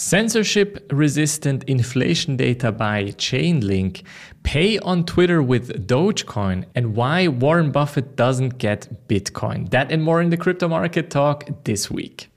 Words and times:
Censorship 0.00 0.90
resistant 0.90 1.62
inflation 1.64 2.34
data 2.34 2.72
by 2.72 3.04
Chainlink, 3.18 4.02
pay 4.44 4.78
on 4.78 5.04
Twitter 5.04 5.42
with 5.42 5.86
Dogecoin, 5.86 6.64
and 6.74 6.96
why 6.96 7.28
Warren 7.28 7.70
Buffett 7.70 8.16
doesn't 8.16 8.56
get 8.56 8.88
Bitcoin. 9.08 9.68
That 9.68 9.92
and 9.92 10.02
more 10.02 10.22
in 10.22 10.30
the 10.30 10.38
crypto 10.38 10.68
market 10.68 11.10
talk 11.10 11.50
this 11.64 11.90
week. 11.90 12.29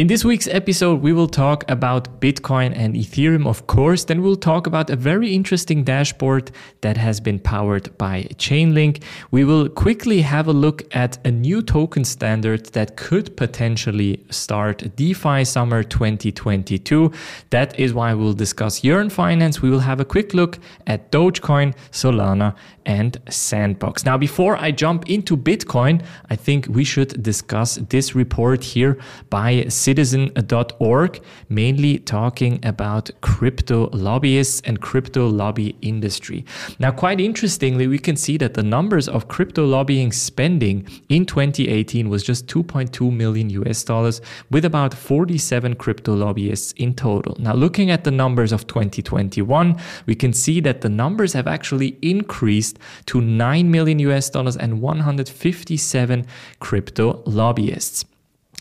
In 0.00 0.06
this 0.06 0.24
week's 0.24 0.48
episode, 0.48 1.02
we 1.02 1.12
will 1.12 1.28
talk 1.28 1.62
about 1.70 2.22
Bitcoin 2.22 2.72
and 2.74 2.94
Ethereum, 2.94 3.46
of 3.46 3.66
course. 3.66 4.04
Then 4.04 4.22
we'll 4.22 4.34
talk 4.34 4.66
about 4.66 4.88
a 4.88 4.96
very 4.96 5.34
interesting 5.34 5.84
dashboard 5.84 6.50
that 6.80 6.96
has 6.96 7.20
been 7.20 7.38
powered 7.38 7.98
by 7.98 8.22
Chainlink. 8.36 9.02
We 9.30 9.44
will 9.44 9.68
quickly 9.68 10.22
have 10.22 10.48
a 10.48 10.54
look 10.54 10.84
at 10.96 11.18
a 11.26 11.30
new 11.30 11.60
token 11.60 12.04
standard 12.04 12.64
that 12.72 12.96
could 12.96 13.36
potentially 13.36 14.24
start 14.30 14.96
DeFi 14.96 15.44
summer 15.44 15.82
2022. 15.82 17.12
That 17.50 17.78
is 17.78 17.92
why 17.92 18.14
we'll 18.14 18.32
discuss 18.32 18.82
Yearn 18.82 19.10
Finance. 19.10 19.60
We 19.60 19.68
will 19.68 19.80
have 19.80 20.00
a 20.00 20.06
quick 20.06 20.32
look 20.32 20.58
at 20.86 21.12
Dogecoin, 21.12 21.74
Solana, 21.90 22.54
and 22.86 23.18
Sandbox. 23.28 24.06
Now, 24.06 24.16
before 24.16 24.56
I 24.56 24.70
jump 24.70 25.10
into 25.10 25.36
Bitcoin, 25.36 26.02
I 26.30 26.36
think 26.36 26.66
we 26.68 26.84
should 26.84 27.22
discuss 27.22 27.76
this 27.90 28.14
report 28.14 28.64
here 28.64 28.98
by 29.28 29.66
citizen.org, 29.90 31.20
mainly 31.48 31.98
talking 31.98 32.64
about 32.64 33.10
crypto 33.22 33.88
lobbyists 33.90 34.62
and 34.64 34.80
crypto 34.80 35.26
lobby 35.26 35.74
industry. 35.82 36.44
Now, 36.78 36.92
quite 36.92 37.20
interestingly, 37.20 37.88
we 37.88 37.98
can 37.98 38.14
see 38.14 38.36
that 38.36 38.54
the 38.54 38.62
numbers 38.62 39.08
of 39.08 39.26
crypto 39.26 39.66
lobbying 39.66 40.12
spending 40.12 40.86
in 41.08 41.26
2018 41.26 42.08
was 42.08 42.22
just 42.22 42.46
2.2 42.46 43.12
million 43.12 43.50
US 43.50 43.82
dollars, 43.82 44.20
with 44.48 44.64
about 44.64 44.94
47 44.94 45.74
crypto 45.74 46.14
lobbyists 46.14 46.70
in 46.76 46.94
total. 46.94 47.34
Now, 47.40 47.54
looking 47.54 47.90
at 47.90 48.04
the 48.04 48.12
numbers 48.12 48.52
of 48.52 48.68
2021, 48.68 49.76
we 50.06 50.14
can 50.14 50.32
see 50.32 50.60
that 50.60 50.82
the 50.82 50.88
numbers 50.88 51.32
have 51.32 51.48
actually 51.48 51.98
increased 52.00 52.78
to 53.06 53.20
9 53.20 53.68
million 53.68 53.98
US 54.10 54.30
dollars 54.30 54.56
and 54.56 54.80
157 54.80 56.26
crypto 56.60 57.24
lobbyists. 57.26 58.04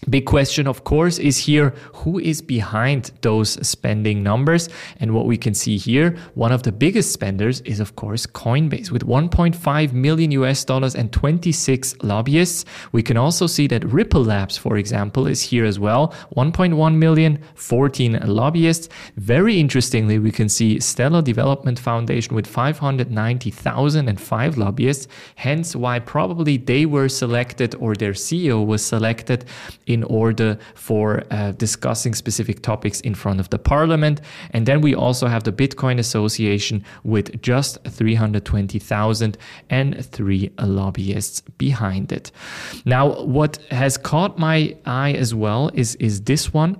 Big 0.08 0.26
question, 0.26 0.66
of 0.66 0.86
course, 0.86 1.20
is 1.20 1.38
here 1.38 1.74
who 1.94 2.20
is 2.20 2.42
behind 2.42 3.12
those 3.22 3.68
spending 3.68 4.24
numbers? 4.24 4.70
And 5.02 5.14
what 5.14 5.26
we 5.26 5.36
can 5.36 5.54
see 5.54 5.78
here, 5.78 6.16
one 6.36 6.54
of 6.54 6.64
the 6.64 6.72
biggest 6.72 7.12
spenders 7.12 7.60
is, 7.62 7.82
of 7.82 7.98
course, 7.98 8.26
Coinbase 8.26 8.92
with 8.92 9.06
1.5 9.06 9.92
million 9.92 10.32
US 10.32 10.64
dollars 10.64 10.96
and 10.96 11.12
26 11.12 11.96
lobbyists. 12.02 12.64
We 12.94 13.04
can 13.04 13.18
also 13.18 13.46
see 13.46 13.68
that 13.68 13.84
Ripple 13.84 14.24
Labs, 14.24 14.58
for 14.58 14.78
example, 14.78 15.28
is 15.28 15.42
here 15.42 15.66
as 15.66 15.80
well 15.80 16.14
1.1 16.38 16.96
million, 16.96 17.40
14 17.56 18.22
lobbyists. 18.26 18.88
Very 19.18 19.60
interestingly, 19.60 20.18
we 20.18 20.32
can 20.32 20.48
see 20.48 20.80
Stellar 20.80 21.22
Development 21.22 21.78
Foundation 21.78 22.36
with 22.36 22.48
590,005 22.48 24.58
lobbyists, 24.58 25.10
hence 25.36 25.76
why 25.76 26.00
probably 26.00 26.56
they 26.56 26.86
were 26.86 27.10
selected 27.10 27.76
or 27.76 27.96
their 27.96 28.14
CEO 28.14 28.66
was 28.66 28.82
selected 28.82 29.44
in 29.90 30.04
order 30.04 30.58
for 30.76 31.24
uh, 31.32 31.52
discussing 31.54 32.14
specific 32.14 32.62
topics 32.62 33.02
in 33.02 33.16
front 33.16 33.40
of 33.40 33.50
the 33.50 33.58
parliament. 33.60 34.22
And 34.52 34.66
then 34.66 34.82
we 34.82 34.94
also 34.96 35.28
have 35.28 35.44
the 35.44 35.52
Bitcoin 35.52 36.00
Association 36.00 36.86
with 37.04 37.42
just 37.42 37.84
320,000 37.84 39.38
and 39.70 40.06
three 40.06 40.52
lobbyists 40.62 41.42
behind 41.58 42.12
it. 42.12 42.32
Now, 42.86 43.24
what 43.24 43.58
has 43.72 43.98
caught 43.98 44.38
my 44.38 44.78
eye 44.86 45.14
as 45.14 45.34
well 45.34 45.72
is, 45.74 45.96
is 45.96 46.22
this 46.22 46.54
one 46.54 46.78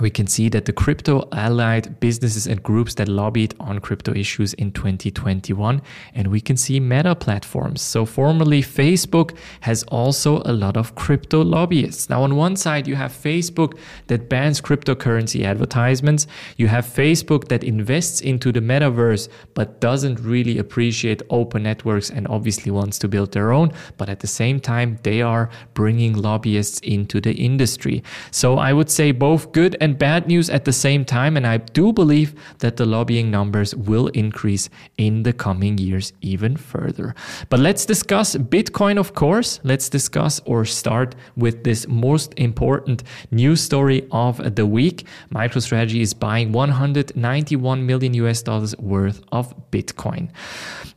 we 0.00 0.10
can 0.10 0.26
see 0.26 0.48
that 0.48 0.64
the 0.64 0.72
crypto 0.72 1.28
allied 1.32 1.98
businesses 2.00 2.46
and 2.46 2.62
groups 2.62 2.94
that 2.94 3.08
lobbied 3.08 3.54
on 3.60 3.78
crypto 3.80 4.14
issues 4.14 4.54
in 4.54 4.70
2021 4.72 5.82
and 6.14 6.28
we 6.28 6.40
can 6.40 6.56
see 6.56 6.78
meta 6.78 7.14
platforms. 7.14 7.80
So 7.82 8.04
formerly 8.04 8.62
facebook 8.62 9.36
has 9.60 9.82
also 9.84 10.42
a 10.44 10.52
lot 10.52 10.76
of 10.76 10.94
crypto 10.94 11.42
lobbyists. 11.42 12.08
Now 12.08 12.22
on 12.22 12.36
one 12.36 12.56
side 12.56 12.86
you 12.86 12.96
have 12.96 13.12
facebook 13.12 13.78
that 14.06 14.28
bans 14.28 14.60
cryptocurrency 14.60 15.44
advertisements. 15.44 16.26
You 16.56 16.68
have 16.68 16.86
facebook 16.86 17.48
that 17.48 17.64
invests 17.64 18.20
into 18.20 18.52
the 18.52 18.60
metaverse 18.60 19.28
but 19.54 19.80
doesn't 19.80 20.20
really 20.20 20.58
appreciate 20.58 21.22
open 21.30 21.62
networks 21.62 22.10
and 22.10 22.26
obviously 22.28 22.70
wants 22.70 22.98
to 22.98 23.08
build 23.08 23.32
their 23.32 23.52
own. 23.52 23.72
But 23.96 24.08
at 24.08 24.20
the 24.20 24.26
same 24.26 24.60
time 24.60 24.98
they 25.02 25.22
are 25.22 25.50
bringing 25.74 26.14
lobbyists 26.14 26.80
into 26.80 27.20
the 27.20 27.32
industry. 27.32 28.02
So 28.30 28.58
i 28.58 28.72
would 28.72 28.90
say 28.90 29.12
both 29.12 29.52
good 29.52 29.76
and 29.80 29.87
and 29.88 29.98
bad 29.98 30.26
news 30.26 30.50
at 30.50 30.64
the 30.64 30.72
same 30.72 31.04
time. 31.04 31.36
And 31.36 31.46
I 31.46 31.56
do 31.58 31.92
believe 31.92 32.34
that 32.58 32.76
the 32.76 32.84
lobbying 32.84 33.30
numbers 33.30 33.74
will 33.74 34.08
increase 34.08 34.68
in 34.98 35.22
the 35.22 35.32
coming 35.32 35.78
years 35.78 36.12
even 36.20 36.56
further. 36.56 37.14
But 37.48 37.60
let's 37.60 37.86
discuss 37.86 38.36
Bitcoin, 38.36 38.98
of 38.98 39.14
course. 39.14 39.60
Let's 39.64 39.88
discuss 39.88 40.40
or 40.44 40.64
start 40.64 41.14
with 41.36 41.64
this 41.64 41.88
most 41.88 42.34
important 42.36 43.02
news 43.30 43.60
story 43.60 44.06
of 44.12 44.54
the 44.54 44.66
week. 44.66 45.06
MicroStrategy 45.34 46.00
is 46.00 46.12
buying 46.12 46.52
191 46.52 47.86
million 47.86 48.14
US 48.14 48.42
dollars 48.42 48.76
worth 48.78 49.22
of 49.32 49.54
Bitcoin. 49.70 50.28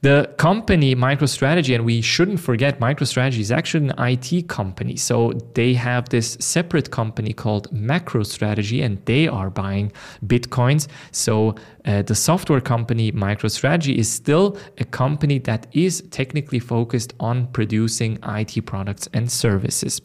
The 0.02 0.34
company 0.38 0.96
MicroStrategy, 0.96 1.76
and 1.76 1.86
we 1.86 2.02
shouldn't 2.02 2.40
forget 2.40 2.80
MicroStrategy 2.80 3.40
is 3.40 3.52
actually 3.52 3.90
an 3.90 3.94
IT 4.00 4.48
company. 4.48 4.96
So 4.98 5.34
they 5.54 5.76
have 5.76 6.10
this 6.10 6.38
separate 6.40 6.90
company 6.90 7.34
called 7.34 7.72
MacroStrategy 7.72 8.81
and 8.82 9.04
they 9.06 9.28
are 9.28 9.50
buying 9.50 9.92
bitcoins. 10.26 10.88
So 11.12 11.56
uh, 11.86 12.02
the 12.02 12.16
software 12.16 12.62
company 12.62 13.12
MicroStrategy 13.12 13.96
is 13.96 14.10
still 14.10 14.58
a 14.78 14.86
company 14.86 15.40
that 15.40 15.68
is 15.72 16.04
technically 16.12 16.60
focused 16.60 17.14
on 17.20 17.48
producing 17.48 18.20
IT 18.24 18.66
products 18.66 19.08
and 19.14 19.32
services. 19.32 20.02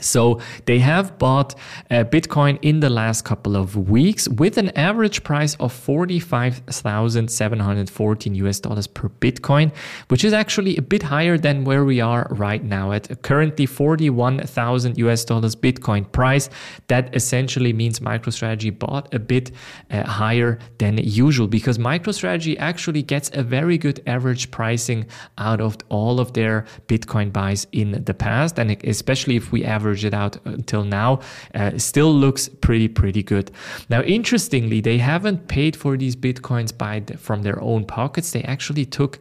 So 0.00 0.40
they 0.66 0.80
have 0.80 1.18
bought 1.18 1.54
uh, 1.90 2.04
Bitcoin 2.04 2.58
in 2.62 2.80
the 2.80 2.90
last 2.90 3.24
couple 3.24 3.56
of 3.56 3.88
weeks 3.88 4.28
with 4.28 4.58
an 4.58 4.68
average 4.76 5.24
price 5.24 5.54
of 5.56 5.72
45,714 5.72 8.34
US 8.34 8.60
dollars 8.60 8.86
per 8.86 9.08
Bitcoin, 9.08 9.72
which 10.08 10.24
is 10.24 10.32
actually 10.32 10.76
a 10.76 10.82
bit 10.82 11.02
higher 11.02 11.36
than 11.38 11.64
where 11.64 11.84
we 11.84 12.00
are 12.00 12.28
right 12.30 12.62
now 12.62 12.92
at 12.92 13.22
currently 13.22 13.66
41,000 13.66 14.98
US 14.98 15.24
dollars 15.24 15.56
Bitcoin 15.56 16.12
price. 16.12 16.48
That 16.88 17.14
essentially 17.14 17.72
means 17.72 18.00
MicroStrategy 18.00 18.78
bought 18.78 19.14
a 19.14 19.18
bit 19.18 19.50
uh, 19.90 20.04
higher 20.04 20.58
than 20.78 20.98
usual 20.98 21.48
because 21.48 21.78
MicroStrategy 21.78 22.56
actually 22.58 23.02
gets 23.02 23.30
a 23.34 23.42
very 23.42 23.78
good 23.78 24.02
average 24.06 24.50
pricing 24.50 25.06
out 25.38 25.60
of 25.60 25.76
all 25.88 26.20
of 26.20 26.34
their 26.34 26.66
Bitcoin 26.86 27.32
buys 27.32 27.66
in 27.72 28.04
the 28.04 28.14
past. 28.14 28.58
And 28.58 28.70
especially 28.84 29.36
if 29.36 29.50
we 29.52 29.64
average 29.64 29.87
it 29.92 30.14
out 30.14 30.36
until 30.44 30.84
now, 30.84 31.20
uh, 31.54 31.76
still 31.78 32.12
looks 32.12 32.48
pretty, 32.48 32.88
pretty 32.88 33.22
good. 33.22 33.50
Now, 33.88 34.02
interestingly, 34.02 34.80
they 34.80 34.98
haven't 34.98 35.48
paid 35.48 35.76
for 35.76 35.96
these 35.96 36.16
Bitcoins 36.16 36.76
by 36.76 37.00
the, 37.00 37.16
from 37.16 37.42
their 37.42 37.60
own 37.62 37.84
pockets. 37.84 38.30
They 38.32 38.42
actually 38.42 38.84
took 38.84 39.18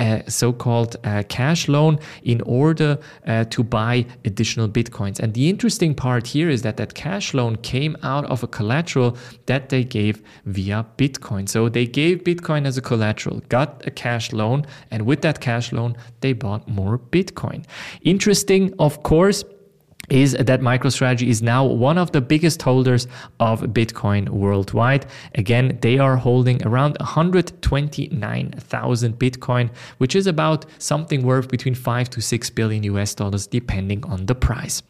a 0.00 0.24
so-called 0.28 0.96
uh, 1.04 1.22
cash 1.28 1.68
loan 1.68 1.98
in 2.22 2.40
order 2.42 2.98
uh, 3.26 3.44
to 3.44 3.62
buy 3.62 4.06
additional 4.24 4.68
bitcoins 4.68 5.20
and 5.20 5.34
the 5.34 5.48
interesting 5.48 5.94
part 5.94 6.26
here 6.26 6.48
is 6.48 6.62
that 6.62 6.76
that 6.78 6.94
cash 6.94 7.34
loan 7.34 7.56
came 7.56 7.96
out 8.02 8.24
of 8.26 8.42
a 8.42 8.46
collateral 8.46 9.16
that 9.46 9.68
they 9.68 9.84
gave 9.84 10.22
via 10.46 10.86
bitcoin 10.96 11.48
so 11.48 11.68
they 11.68 11.86
gave 11.86 12.24
bitcoin 12.24 12.66
as 12.66 12.78
a 12.78 12.82
collateral 12.82 13.40
got 13.48 13.86
a 13.86 13.90
cash 13.90 14.32
loan 14.32 14.64
and 14.90 15.04
with 15.04 15.20
that 15.20 15.40
cash 15.40 15.70
loan 15.72 15.94
they 16.20 16.32
bought 16.32 16.66
more 16.66 16.98
bitcoin 16.98 17.64
interesting 18.02 18.72
of 18.78 19.02
course 19.02 19.44
is 20.10 20.32
that 20.32 20.60
MicroStrategy 20.60 21.28
is 21.28 21.40
now 21.40 21.64
one 21.64 21.96
of 21.96 22.12
the 22.12 22.20
biggest 22.20 22.60
holders 22.62 23.06
of 23.38 23.62
Bitcoin 23.62 24.28
worldwide. 24.28 25.06
Again, 25.36 25.78
they 25.80 25.98
are 25.98 26.16
holding 26.16 26.62
around 26.66 26.98
129,000 26.98 29.18
Bitcoin, 29.18 29.70
which 29.98 30.16
is 30.16 30.26
about 30.26 30.66
something 30.78 31.22
worth 31.22 31.48
between 31.48 31.74
5 31.74 32.10
to 32.10 32.20
6 32.20 32.50
billion 32.50 32.82
US 32.84 33.14
dollars, 33.14 33.46
depending 33.46 34.04
on 34.04 34.26
the 34.26 34.34
price. 34.34 34.82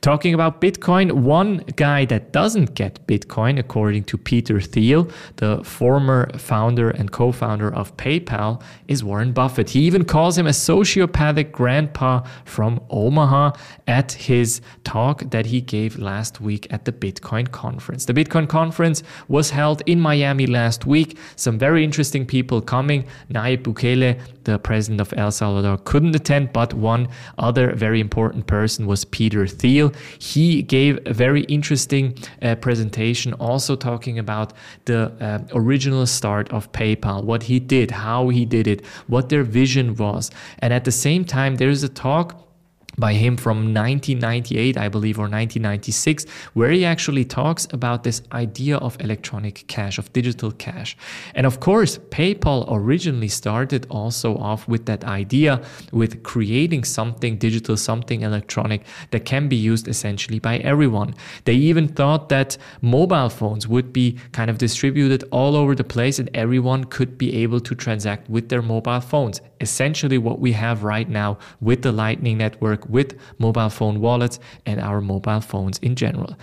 Talking 0.00 0.32
about 0.34 0.60
Bitcoin, 0.60 1.10
one 1.12 1.64
guy 1.76 2.04
that 2.06 2.32
doesn't 2.32 2.74
get 2.74 3.06
Bitcoin, 3.06 3.58
according 3.58 4.04
to 4.04 4.16
Peter 4.16 4.60
Thiel, 4.60 5.10
the 5.36 5.62
former 5.64 6.30
founder 6.38 6.90
and 6.90 7.10
co 7.10 7.32
founder 7.32 7.74
of 7.74 7.96
PayPal, 7.96 8.62
is 8.86 9.02
Warren 9.02 9.32
Buffett. 9.32 9.70
He 9.70 9.80
even 9.80 10.04
calls 10.04 10.38
him 10.38 10.46
a 10.46 10.50
sociopathic 10.50 11.50
grandpa 11.50 12.22
from 12.44 12.80
Omaha 12.90 13.52
at 13.86 14.12
his 14.12 14.51
his 14.52 14.60
talk 14.84 15.30
that 15.30 15.46
he 15.46 15.60
gave 15.60 15.98
last 15.98 16.40
week 16.40 16.66
at 16.70 16.84
the 16.84 16.92
Bitcoin 16.92 17.50
conference. 17.50 18.04
The 18.04 18.14
Bitcoin 18.14 18.48
conference 18.48 19.02
was 19.28 19.50
held 19.50 19.82
in 19.86 20.00
Miami 20.00 20.46
last 20.46 20.86
week. 20.86 21.16
Some 21.36 21.58
very 21.58 21.84
interesting 21.84 22.26
people 22.26 22.60
coming. 22.60 23.04
Nayib 23.30 23.62
Bukele, 23.62 24.20
the 24.44 24.58
president 24.58 25.00
of 25.00 25.14
El 25.16 25.30
Salvador, 25.30 25.78
couldn't 25.78 26.14
attend, 26.14 26.52
but 26.52 26.74
one 26.74 27.08
other 27.38 27.74
very 27.74 28.00
important 28.00 28.46
person 28.46 28.86
was 28.86 29.04
Peter 29.04 29.46
Thiel. 29.46 29.92
He 30.18 30.62
gave 30.62 30.98
a 31.06 31.14
very 31.14 31.42
interesting 31.44 32.04
uh, 32.42 32.56
presentation, 32.56 33.32
also 33.34 33.76
talking 33.76 34.18
about 34.18 34.52
the 34.84 35.00
uh, 35.20 35.58
original 35.60 36.06
start 36.06 36.52
of 36.52 36.70
PayPal, 36.72 37.24
what 37.24 37.44
he 37.44 37.58
did, 37.60 37.90
how 37.90 38.28
he 38.28 38.44
did 38.44 38.66
it, 38.66 38.84
what 39.06 39.28
their 39.28 39.44
vision 39.44 39.94
was. 39.96 40.30
And 40.58 40.72
at 40.72 40.84
the 40.84 40.92
same 40.92 41.24
time, 41.24 41.56
there's 41.56 41.82
a 41.82 41.88
talk 41.88 42.42
by 42.98 43.14
him 43.14 43.36
from 43.36 43.72
1998, 43.74 44.76
I 44.76 44.88
believe, 44.88 45.18
or 45.18 45.22
1996, 45.22 46.26
where 46.52 46.70
he 46.70 46.84
actually 46.84 47.24
talks 47.24 47.66
about 47.72 48.04
this 48.04 48.22
idea 48.32 48.76
of 48.78 48.96
electronic 49.00 49.64
cash, 49.66 49.98
of 49.98 50.12
digital 50.12 50.52
cash. 50.52 50.96
And 51.34 51.46
of 51.46 51.60
course, 51.60 51.98
PayPal 52.10 52.66
originally 52.70 53.28
started 53.28 53.86
also 53.88 54.36
off 54.36 54.68
with 54.68 54.86
that 54.86 55.04
idea 55.04 55.62
with 55.92 56.22
creating 56.22 56.84
something 56.84 57.38
digital, 57.38 57.76
something 57.76 58.22
electronic 58.22 58.84
that 59.10 59.24
can 59.24 59.48
be 59.48 59.56
used 59.56 59.88
essentially 59.88 60.38
by 60.38 60.58
everyone. 60.58 61.14
They 61.44 61.54
even 61.54 61.88
thought 61.88 62.28
that 62.28 62.56
mobile 62.80 63.28
phones 63.28 63.66
would 63.66 63.92
be 63.92 64.18
kind 64.32 64.50
of 64.50 64.58
distributed 64.58 65.24
all 65.30 65.56
over 65.56 65.74
the 65.74 65.84
place 65.84 66.18
and 66.18 66.28
everyone 66.34 66.84
could 66.84 67.16
be 67.16 67.34
able 67.36 67.60
to 67.60 67.74
transact 67.74 68.28
with 68.28 68.48
their 68.48 68.62
mobile 68.62 69.00
phones. 69.00 69.40
Essentially, 69.62 70.18
what 70.18 70.40
we 70.40 70.52
have 70.52 70.82
right 70.82 71.08
now 71.08 71.38
with 71.60 71.82
the 71.82 71.92
Lightning 71.92 72.38
Network 72.38 72.88
with 72.88 73.18
mobile 73.38 73.70
phone 73.70 74.00
wallets 74.00 74.38
and 74.66 74.80
our 74.80 75.00
mobile 75.00 75.40
phones 75.40 75.78
in 75.78 75.94
general. 75.94 76.36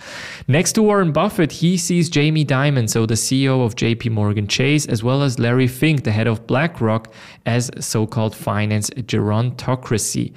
Next 0.48 0.72
to 0.72 0.82
Warren 0.82 1.12
Buffett, 1.12 1.52
he 1.52 1.76
sees 1.76 2.08
Jamie 2.08 2.44
Dimon, 2.44 2.88
so 2.88 3.06
the 3.06 3.14
CEO 3.14 3.64
of 3.64 3.76
JP 3.76 4.10
Morgan 4.10 4.48
Chase, 4.48 4.86
as 4.86 5.02
well 5.02 5.22
as 5.22 5.38
Larry 5.38 5.68
Fink, 5.68 6.04
the 6.04 6.12
head 6.12 6.26
of 6.26 6.46
BlackRock, 6.46 7.12
as 7.46 7.70
so 7.78 8.06
called 8.06 8.34
finance 8.34 8.90
gerontocracy. 8.90 10.32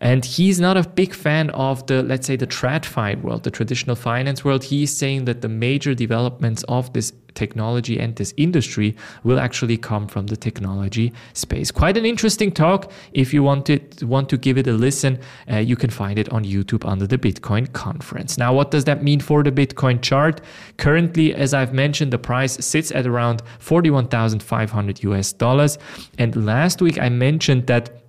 And 0.00 0.24
he's 0.24 0.60
not 0.60 0.76
a 0.76 0.88
big 0.88 1.14
fan 1.14 1.50
of 1.50 1.86
the, 1.86 2.02
let's 2.02 2.26
say, 2.26 2.36
the 2.36 2.46
TradFi 2.46 3.20
world, 3.20 3.42
the 3.42 3.50
traditional 3.50 3.96
finance 3.96 4.44
world. 4.44 4.64
He's 4.64 4.96
saying 4.96 5.24
that 5.24 5.40
the 5.40 5.48
major 5.48 5.94
developments 5.94 6.62
of 6.68 6.92
this 6.92 7.12
technology 7.34 7.98
and 7.98 8.16
this 8.16 8.34
industry 8.36 8.96
will 9.24 9.38
actually 9.38 9.76
come 9.76 10.06
from 10.06 10.26
the 10.26 10.36
technology 10.36 11.12
space. 11.32 11.70
Quite 11.70 11.96
an 11.96 12.04
interesting 12.04 12.52
talk. 12.52 12.90
If 13.12 13.32
you 13.34 13.42
want 13.42 13.66
to 13.66 13.80
want 14.06 14.28
to 14.30 14.36
give 14.36 14.58
it 14.58 14.66
a 14.66 14.72
listen, 14.72 15.18
uh, 15.50 15.56
you 15.56 15.76
can 15.76 15.90
find 15.90 16.18
it 16.18 16.28
on 16.30 16.44
YouTube 16.44 16.88
under 16.88 17.06
the 17.06 17.18
Bitcoin 17.18 17.72
conference. 17.72 18.38
Now, 18.38 18.54
what 18.54 18.70
does 18.70 18.84
that 18.84 19.02
mean 19.02 19.20
for 19.20 19.42
the 19.42 19.52
Bitcoin 19.52 20.00
chart? 20.02 20.40
Currently, 20.76 21.34
as 21.34 21.54
I've 21.54 21.72
mentioned, 21.72 22.12
the 22.12 22.18
price 22.18 22.64
sits 22.64 22.92
at 22.92 23.06
around 23.06 23.42
41,500 23.58 25.02
US 25.04 25.32
dollars. 25.32 25.78
And 26.18 26.46
last 26.46 26.80
week 26.80 26.98
I 26.98 27.08
mentioned 27.08 27.66
that 27.66 28.07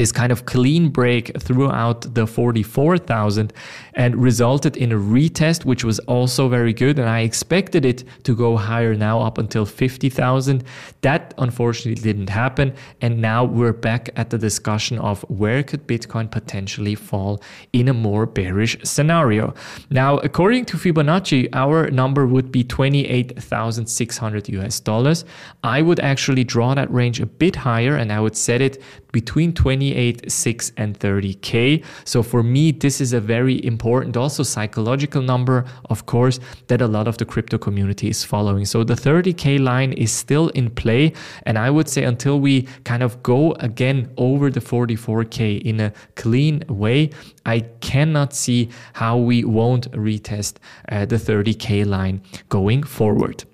this 0.00 0.12
kind 0.12 0.32
of 0.32 0.46
clean 0.46 0.88
break 0.88 1.30
throughout 1.38 2.14
the 2.14 2.26
44,000 2.26 3.52
and 3.92 4.16
resulted 4.16 4.74
in 4.78 4.92
a 4.92 4.96
retest, 4.96 5.66
which 5.66 5.84
was 5.84 5.98
also 6.00 6.48
very 6.48 6.72
good. 6.72 6.98
And 6.98 7.06
I 7.06 7.20
expected 7.20 7.84
it 7.84 8.04
to 8.24 8.34
go 8.34 8.56
higher 8.56 8.94
now 8.94 9.20
up 9.20 9.36
until 9.36 9.66
50,000. 9.66 10.64
That 11.02 11.34
unfortunately 11.36 12.02
didn't 12.02 12.30
happen. 12.30 12.72
And 13.02 13.20
now 13.20 13.44
we're 13.44 13.74
back 13.74 14.08
at 14.16 14.30
the 14.30 14.38
discussion 14.38 14.98
of 14.98 15.20
where 15.28 15.62
could 15.62 15.86
Bitcoin 15.86 16.30
potentially 16.30 16.94
fall 16.94 17.42
in 17.74 17.86
a 17.86 17.92
more 17.92 18.24
bearish 18.24 18.78
scenario. 18.82 19.52
Now, 19.90 20.16
according 20.18 20.64
to 20.66 20.78
Fibonacci, 20.78 21.50
our 21.52 21.90
number 21.90 22.26
would 22.26 22.50
be 22.50 22.64
28,600 22.64 24.48
US 24.48 24.80
dollars. 24.80 25.26
I 25.62 25.82
would 25.82 26.00
actually 26.00 26.44
draw 26.44 26.72
that 26.74 26.90
range 26.90 27.20
a 27.20 27.26
bit 27.26 27.54
higher 27.56 27.96
and 27.96 28.10
I 28.10 28.20
would 28.20 28.34
set 28.34 28.62
it 28.62 28.82
between 29.12 29.52
28, 29.90 30.30
6 30.30 30.72
and 30.76 30.98
30k. 30.98 31.84
So 32.04 32.22
for 32.22 32.42
me, 32.42 32.72
this 32.72 33.00
is 33.00 33.12
a 33.12 33.20
very 33.20 33.64
important, 33.64 34.16
also 34.16 34.42
psychological 34.42 35.22
number, 35.22 35.64
of 35.88 36.06
course, 36.06 36.38
that 36.68 36.80
a 36.80 36.86
lot 36.86 37.08
of 37.08 37.18
the 37.18 37.24
crypto 37.24 37.58
community 37.58 38.08
is 38.08 38.24
following. 38.24 38.64
So 38.64 38.84
the 38.84 38.94
30k 38.94 39.58
line 39.58 39.92
is 39.92 40.12
still 40.12 40.48
in 40.50 40.70
play. 40.70 41.12
And 41.44 41.58
I 41.58 41.70
would 41.70 41.88
say 41.88 42.04
until 42.04 42.40
we 42.40 42.62
kind 42.84 43.02
of 43.02 43.22
go 43.22 43.52
again 43.54 44.12
over 44.16 44.50
the 44.50 44.60
44k 44.60 45.62
in 45.62 45.80
a 45.80 45.92
clean 46.14 46.62
way, 46.68 47.10
I 47.44 47.60
cannot 47.80 48.32
see 48.32 48.70
how 48.92 49.18
we 49.18 49.44
won't 49.44 49.90
retest 49.92 50.56
uh, 50.88 51.04
the 51.06 51.16
30k 51.16 51.86
line 51.86 52.22
going 52.48 52.84
forward. 52.84 53.44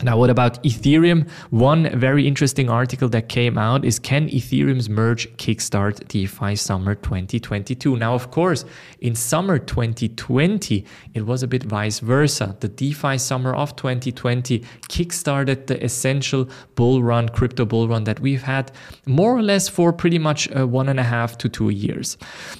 Now, 0.00 0.16
what 0.16 0.30
about 0.30 0.62
Ethereum? 0.62 1.28
One 1.50 1.90
very 1.98 2.28
interesting 2.28 2.70
article 2.70 3.08
that 3.08 3.28
came 3.28 3.58
out 3.58 3.84
is 3.84 3.98
Can 3.98 4.28
Ethereum's 4.28 4.88
merge 4.88 5.28
kickstart 5.38 6.06
DeFi 6.06 6.54
summer 6.54 6.94
2022? 6.94 7.96
Now, 7.96 8.14
of 8.14 8.30
course, 8.30 8.64
in 9.00 9.16
summer 9.16 9.58
2020, 9.58 10.84
it 11.14 11.26
was 11.26 11.42
a 11.42 11.48
bit 11.48 11.64
vice 11.64 11.98
versa. 11.98 12.56
The 12.60 12.68
DeFi 12.68 13.18
summer 13.18 13.52
of 13.52 13.74
2020 13.74 14.60
kickstarted 14.88 15.66
the 15.66 15.82
essential 15.82 16.48
bull 16.76 17.02
run, 17.02 17.28
crypto 17.28 17.64
bull 17.64 17.88
run 17.88 18.04
that 18.04 18.20
we've 18.20 18.42
had 18.42 18.70
more 19.04 19.36
or 19.36 19.42
less 19.42 19.68
for 19.68 19.92
pretty 19.92 20.20
much 20.20 20.48
uh, 20.56 20.64
one 20.64 20.88
and 20.88 21.00
a 21.00 21.04
half 21.04 21.36
to 21.38 21.48
two 21.48 21.70
years. 21.70 22.16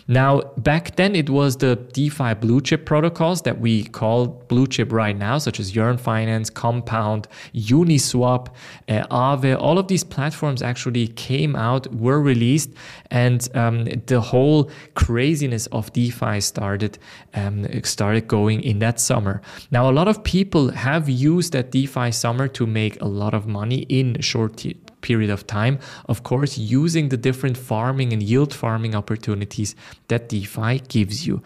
Now, 0.08 0.40
back 0.56 0.96
then, 0.96 1.14
it 1.14 1.30
was 1.30 1.58
the 1.58 1.76
DeFi 1.76 2.34
blue 2.34 2.60
chip 2.60 2.84
protocols 2.84 3.42
that 3.42 3.60
we 3.60 3.84
call 3.84 4.26
blue 4.26 4.66
chip 4.66 4.90
right 4.90 5.16
now, 5.16 5.38
such 5.38 5.60
as 5.60 5.76
Yearn 5.76 5.98
Finance, 5.98 6.50
Compound, 6.50 7.27
Uniswap, 7.54 8.48
uh, 8.88 9.06
Aave, 9.10 9.60
all 9.60 9.78
of 9.78 9.88
these 9.88 10.04
platforms 10.04 10.62
actually 10.62 11.08
came 11.08 11.56
out, 11.56 11.92
were 11.94 12.20
released, 12.20 12.70
and 13.10 13.48
um, 13.54 13.84
the 14.06 14.20
whole 14.20 14.70
craziness 14.94 15.66
of 15.68 15.92
DeFi 15.92 16.40
started 16.40 16.98
um, 17.34 17.66
started 17.82 18.28
going 18.28 18.62
in 18.62 18.78
that 18.80 19.00
summer. 19.00 19.40
Now, 19.70 19.90
a 19.90 19.92
lot 19.92 20.08
of 20.08 20.24
people 20.24 20.70
have 20.70 21.08
used 21.08 21.52
that 21.52 21.70
DeFi 21.70 22.10
summer 22.12 22.48
to 22.48 22.66
make 22.66 23.00
a 23.00 23.06
lot 23.06 23.34
of 23.34 23.46
money 23.46 23.80
in 23.88 24.16
a 24.18 24.22
short 24.22 24.56
t- 24.56 24.76
period 25.00 25.30
of 25.30 25.46
time. 25.46 25.78
Of 26.08 26.22
course, 26.22 26.58
using 26.58 27.08
the 27.08 27.16
different 27.16 27.56
farming 27.56 28.12
and 28.12 28.22
yield 28.22 28.54
farming 28.54 28.94
opportunities 28.94 29.74
that 30.08 30.28
DeFi 30.28 30.80
gives 30.88 31.26
you. 31.26 31.42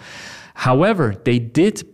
However, 0.55 1.17
they 1.25 1.38
did 1.38 1.92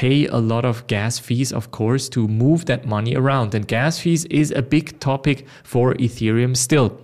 pay 0.00 0.26
a 0.28 0.38
lot 0.38 0.64
of 0.64 0.86
gas 0.86 1.18
fees, 1.18 1.52
of 1.52 1.70
course, 1.72 2.08
to 2.08 2.26
move 2.26 2.64
that 2.64 2.86
money 2.86 3.14
around. 3.14 3.54
And 3.54 3.68
gas 3.68 3.98
fees 3.98 4.24
is 4.30 4.50
a 4.50 4.62
big 4.62 4.98
topic 4.98 5.46
for 5.62 5.92
Ethereum 5.96 6.56
still. 6.56 6.98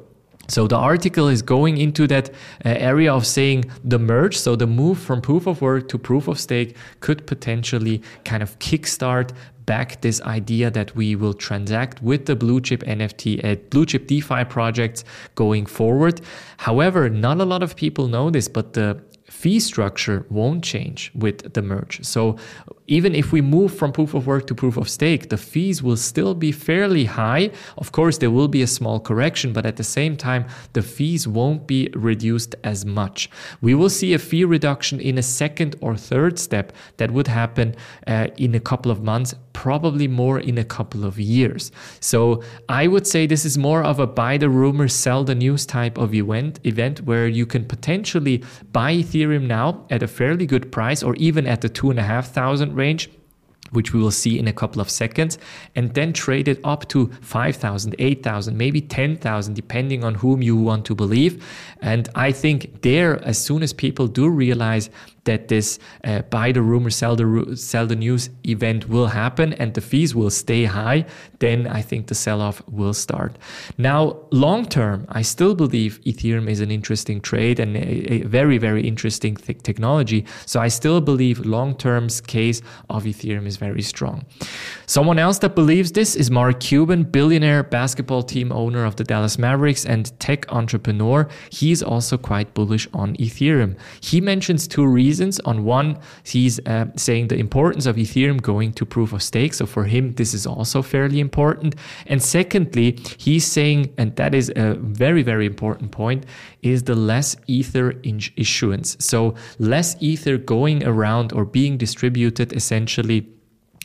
So 0.48 0.66
the 0.66 0.76
article 0.76 1.28
is 1.28 1.42
going 1.42 1.76
into 1.76 2.06
that 2.06 2.30
uh, 2.64 2.70
area 2.90 3.12
of 3.12 3.26
saying 3.26 3.66
the 3.84 3.98
merge, 3.98 4.38
so 4.38 4.56
the 4.56 4.66
move 4.66 4.98
from 4.98 5.20
proof 5.20 5.46
of 5.46 5.60
work 5.60 5.88
to 5.88 5.98
proof 5.98 6.26
of 6.26 6.40
stake 6.40 6.74
could 7.00 7.26
potentially 7.26 8.00
kind 8.24 8.42
of 8.42 8.58
kickstart 8.60 9.32
back 9.66 10.00
this 10.00 10.22
idea 10.22 10.70
that 10.70 10.96
we 10.96 11.16
will 11.16 11.34
transact 11.34 12.00
with 12.00 12.24
the 12.24 12.36
blue 12.36 12.62
chip 12.62 12.82
NFT 12.84 13.44
at 13.44 13.58
uh, 13.58 13.60
blue 13.68 13.84
chip 13.84 14.06
DeFi 14.06 14.44
projects 14.44 15.04
going 15.34 15.66
forward. 15.66 16.22
However, 16.56 17.10
not 17.10 17.42
a 17.42 17.44
lot 17.44 17.62
of 17.62 17.76
people 17.76 18.08
know 18.08 18.30
this, 18.30 18.48
but 18.48 18.72
the 18.72 19.02
fee 19.24 19.60
structure 19.60 20.24
won't 20.30 20.64
change 20.64 21.10
with 21.14 21.52
the 21.52 21.62
merge. 21.62 22.04
So 22.04 22.36
even 22.86 23.14
if 23.14 23.32
we 23.32 23.40
move 23.40 23.74
from 23.74 23.92
proof 23.92 24.14
of 24.14 24.26
work 24.26 24.46
to 24.46 24.54
proof 24.54 24.76
of 24.76 24.88
stake, 24.88 25.28
the 25.28 25.36
fees 25.36 25.82
will 25.82 25.96
still 25.96 26.34
be 26.34 26.52
fairly 26.52 27.04
high. 27.04 27.50
Of 27.78 27.92
course, 27.92 28.18
there 28.18 28.30
will 28.30 28.48
be 28.48 28.62
a 28.62 28.66
small 28.66 29.00
correction, 29.00 29.52
but 29.52 29.66
at 29.66 29.76
the 29.76 29.84
same 29.84 30.16
time, 30.16 30.46
the 30.72 30.82
fees 30.82 31.26
won't 31.26 31.66
be 31.66 31.90
reduced 31.94 32.54
as 32.62 32.84
much. 32.84 33.28
We 33.60 33.74
will 33.74 33.90
see 33.90 34.14
a 34.14 34.18
fee 34.18 34.44
reduction 34.44 35.00
in 35.00 35.18
a 35.18 35.22
second 35.22 35.76
or 35.80 35.96
third 35.96 36.38
step 36.38 36.72
that 36.98 37.10
would 37.10 37.26
happen 37.26 37.74
uh, 38.06 38.28
in 38.36 38.54
a 38.54 38.60
couple 38.60 38.90
of 38.92 39.02
months, 39.02 39.34
probably 39.52 40.06
more 40.06 40.38
in 40.38 40.58
a 40.58 40.64
couple 40.64 41.04
of 41.04 41.18
years. 41.18 41.72
So 42.00 42.42
I 42.68 42.86
would 42.86 43.06
say 43.06 43.26
this 43.26 43.44
is 43.44 43.58
more 43.58 43.82
of 43.82 43.98
a 43.98 44.06
buy 44.06 44.36
the 44.36 44.50
rumor, 44.50 44.86
sell 44.88 45.24
the 45.24 45.34
news 45.34 45.66
type 45.66 45.98
of 45.98 46.14
event, 46.14 46.60
event 46.64 47.00
where 47.02 47.26
you 47.26 47.46
can 47.46 47.64
potentially 47.64 48.44
buy 48.72 48.94
Ethereum 48.94 49.46
now 49.46 49.86
at 49.90 50.02
a 50.02 50.08
fairly 50.08 50.46
good 50.46 50.70
price 50.70 51.02
or 51.02 51.16
even 51.16 51.46
at 51.46 51.62
the 51.62 51.68
two 51.68 51.90
and 51.90 51.98
a 51.98 52.02
half 52.02 52.28
thousand 52.32 52.75
range 52.76 53.10
which 53.70 53.92
we 53.92 54.00
will 54.00 54.10
see 54.10 54.38
in 54.38 54.46
a 54.48 54.52
couple 54.52 54.80
of 54.80 54.90
seconds, 54.90 55.38
and 55.74 55.94
then 55.94 56.12
trade 56.12 56.48
it 56.48 56.60
up 56.64 56.88
to 56.88 57.10
5,000, 57.20 57.94
8,000, 57.98 58.56
maybe 58.56 58.80
10,000, 58.80 59.54
depending 59.54 60.04
on 60.04 60.14
whom 60.14 60.42
you 60.42 60.56
want 60.56 60.84
to 60.86 60.94
believe. 60.94 61.44
And 61.80 62.08
I 62.14 62.32
think 62.32 62.82
there, 62.82 63.22
as 63.24 63.38
soon 63.38 63.62
as 63.62 63.72
people 63.72 64.06
do 64.06 64.28
realize 64.28 64.90
that 65.26 65.48
this 65.48 65.78
uh, 66.04 66.22
buy 66.22 66.50
the 66.52 66.62
rumor, 66.62 66.90
sell 66.90 67.14
the 67.14 67.56
sell 67.56 67.86
the 67.86 67.94
news 67.94 68.30
event 68.44 68.88
will 68.88 69.08
happen 69.08 69.52
and 69.54 69.74
the 69.74 69.80
fees 69.80 70.14
will 70.14 70.30
stay 70.30 70.64
high, 70.64 71.04
then 71.40 71.66
I 71.66 71.82
think 71.82 72.06
the 72.06 72.14
sell 72.14 72.40
off 72.40 72.62
will 72.68 72.94
start. 72.94 73.36
Now, 73.76 74.16
long 74.30 74.64
term, 74.64 75.06
I 75.10 75.22
still 75.22 75.54
believe 75.54 76.00
Ethereum 76.06 76.48
is 76.48 76.60
an 76.60 76.70
interesting 76.70 77.20
trade 77.20 77.60
and 77.60 77.76
a, 77.76 78.14
a 78.14 78.22
very 78.22 78.58
very 78.58 78.86
interesting 78.86 79.36
th- 79.36 79.62
technology. 79.62 80.24
So 80.46 80.60
I 80.60 80.68
still 80.68 81.00
believe 81.00 81.44
long 81.44 81.76
term's 81.76 82.20
case 82.20 82.62
of 82.88 83.04
Ethereum 83.04 83.46
is 83.46 83.58
very 83.58 83.65
strong. 83.82 84.24
Someone 84.86 85.18
else 85.18 85.38
that 85.40 85.54
believes 85.54 85.92
this 85.92 86.14
is 86.14 86.30
Mark 86.30 86.60
Cuban, 86.60 87.02
billionaire 87.04 87.62
basketball 87.62 88.22
team 88.22 88.52
owner 88.52 88.84
of 88.84 88.96
the 88.96 89.04
Dallas 89.04 89.38
Mavericks 89.38 89.84
and 89.84 90.18
tech 90.20 90.50
entrepreneur. 90.52 91.28
He's 91.50 91.82
also 91.82 92.16
quite 92.16 92.54
bullish 92.54 92.88
on 92.92 93.16
Ethereum. 93.16 93.76
He 94.00 94.20
mentions 94.20 94.68
two 94.68 94.86
reasons 94.86 95.06
reasons. 95.06 95.40
On 95.40 95.64
one, 95.64 95.98
he's 96.24 96.58
uh, 96.66 96.86
saying 96.96 97.28
the 97.28 97.36
importance 97.36 97.86
of 97.86 97.96
Ethereum 97.96 98.40
going 98.40 98.72
to 98.72 98.84
proof 98.84 99.12
of 99.12 99.22
stake. 99.22 99.54
So 99.54 99.66
for 99.66 99.84
him, 99.84 100.14
this 100.14 100.34
is 100.34 100.46
also 100.46 100.82
fairly 100.82 101.20
important. 101.20 101.74
And 102.06 102.22
secondly, 102.22 102.98
he's 103.18 103.46
saying, 103.46 103.94
and 103.98 104.14
that 104.16 104.34
is 104.34 104.52
a 104.56 104.74
very, 104.74 105.22
very 105.22 105.46
important 105.46 105.90
point, 105.90 106.26
is 106.62 106.82
the 106.82 106.94
less 106.94 107.36
Ether 107.46 107.94
issuance. 108.36 108.96
So 108.98 109.34
less 109.58 109.96
Ether 110.00 110.38
going 110.38 110.84
around 110.84 111.32
or 111.32 111.44
being 111.44 111.78
distributed 111.78 112.52
essentially 112.52 113.28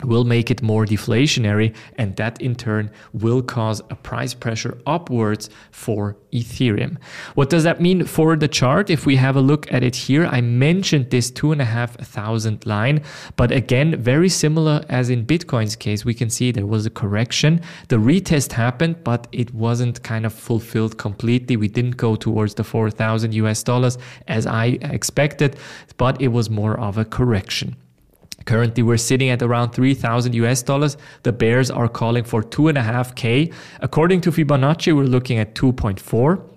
will 0.04 0.24
make 0.24 0.50
it 0.50 0.62
more 0.62 0.86
deflationary 0.86 1.76
and 1.98 2.16
that 2.16 2.42
in 2.42 2.56
turn 2.56 2.90
will 3.14 3.42
cause 3.42 3.82
a 3.90 3.96
price 3.96 4.34
pressure 4.34 4.78
upwards 4.86 5.50
for 5.72 6.18
ethereum. 6.34 6.98
What 7.36 7.50
does 7.50 7.64
that 7.64 7.82
mean 7.82 8.06
for 8.06 8.36
the 8.36 8.48
chart? 8.48 8.90
If 8.90 9.06
we 9.06 9.16
have 9.18 9.36
a 9.36 9.42
look 9.42 9.72
at 9.72 9.84
it 9.84 9.96
here 9.96 10.26
i 10.26 10.42
mentioned 10.42 11.10
this 11.10 11.30
two 11.30 11.52
and 11.52 11.62
a 11.62 11.66
half 11.66 11.96
thousand 11.96 12.66
line 12.66 13.04
but 13.36 13.52
again 13.52 14.02
very 14.02 14.30
similar 14.30 14.84
as 14.90 15.10
in 15.10 15.26
bitcoin's 15.26 15.76
case. 15.76 16.06
We 16.06 16.14
can 16.14 16.30
see 16.30 16.52
there 16.52 16.66
was 16.66 16.86
a 16.86 16.90
correction. 16.90 17.62
The 17.90 17.98
retest 17.98 18.54
happened 18.54 19.04
but 19.04 19.28
it 19.32 19.54
wasn't 19.54 20.02
kind 20.04 20.26
of 20.26 20.34
fulfilled 20.34 20.98
completely. 20.98 21.58
We 21.58 21.68
didn't 21.68 21.98
go 21.98 22.16
towards 22.16 22.56
the 22.56 22.64
4000 22.64 23.34
us 23.34 23.64
dollars 23.64 23.98
as 24.28 24.46
i 24.46 24.66
expected 24.82 25.58
but 25.98 26.22
it 26.22 26.30
was 26.30 26.50
more 26.50 26.80
of 26.80 26.98
a 26.98 27.06
correction 27.06 27.76
Currently, 28.46 28.84
we're 28.84 28.98
sitting 28.98 29.30
at 29.30 29.42
around 29.42 29.72
3,000 29.72 30.34
US 30.36 30.64
dollars. 30.64 30.98
The 31.24 31.32
bears 31.32 31.70
are 31.72 31.88
calling 31.88 32.24
for 32.24 32.42
2.5K. 32.42 33.54
According 33.82 34.22
to 34.22 34.32
Fibonacci, 34.32 34.96
we're 34.96 35.04
looking 35.04 35.38
at 35.38 35.56
2.4. 35.56 36.48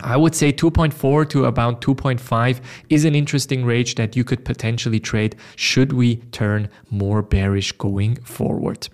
I 0.00 0.16
would 0.16 0.34
say 0.34 0.52
2.4 0.52 1.28
to 1.30 1.46
about 1.46 1.80
2.5 1.80 2.60
is 2.90 3.04
an 3.04 3.14
interesting 3.14 3.64
range 3.64 3.94
that 3.94 4.14
you 4.14 4.24
could 4.24 4.44
potentially 4.44 5.00
trade 5.00 5.36
should 5.56 5.92
we 5.92 6.16
turn 6.32 6.68
more 6.90 7.22
bearish 7.22 7.72
going 7.72 8.16
forward. 8.16 8.88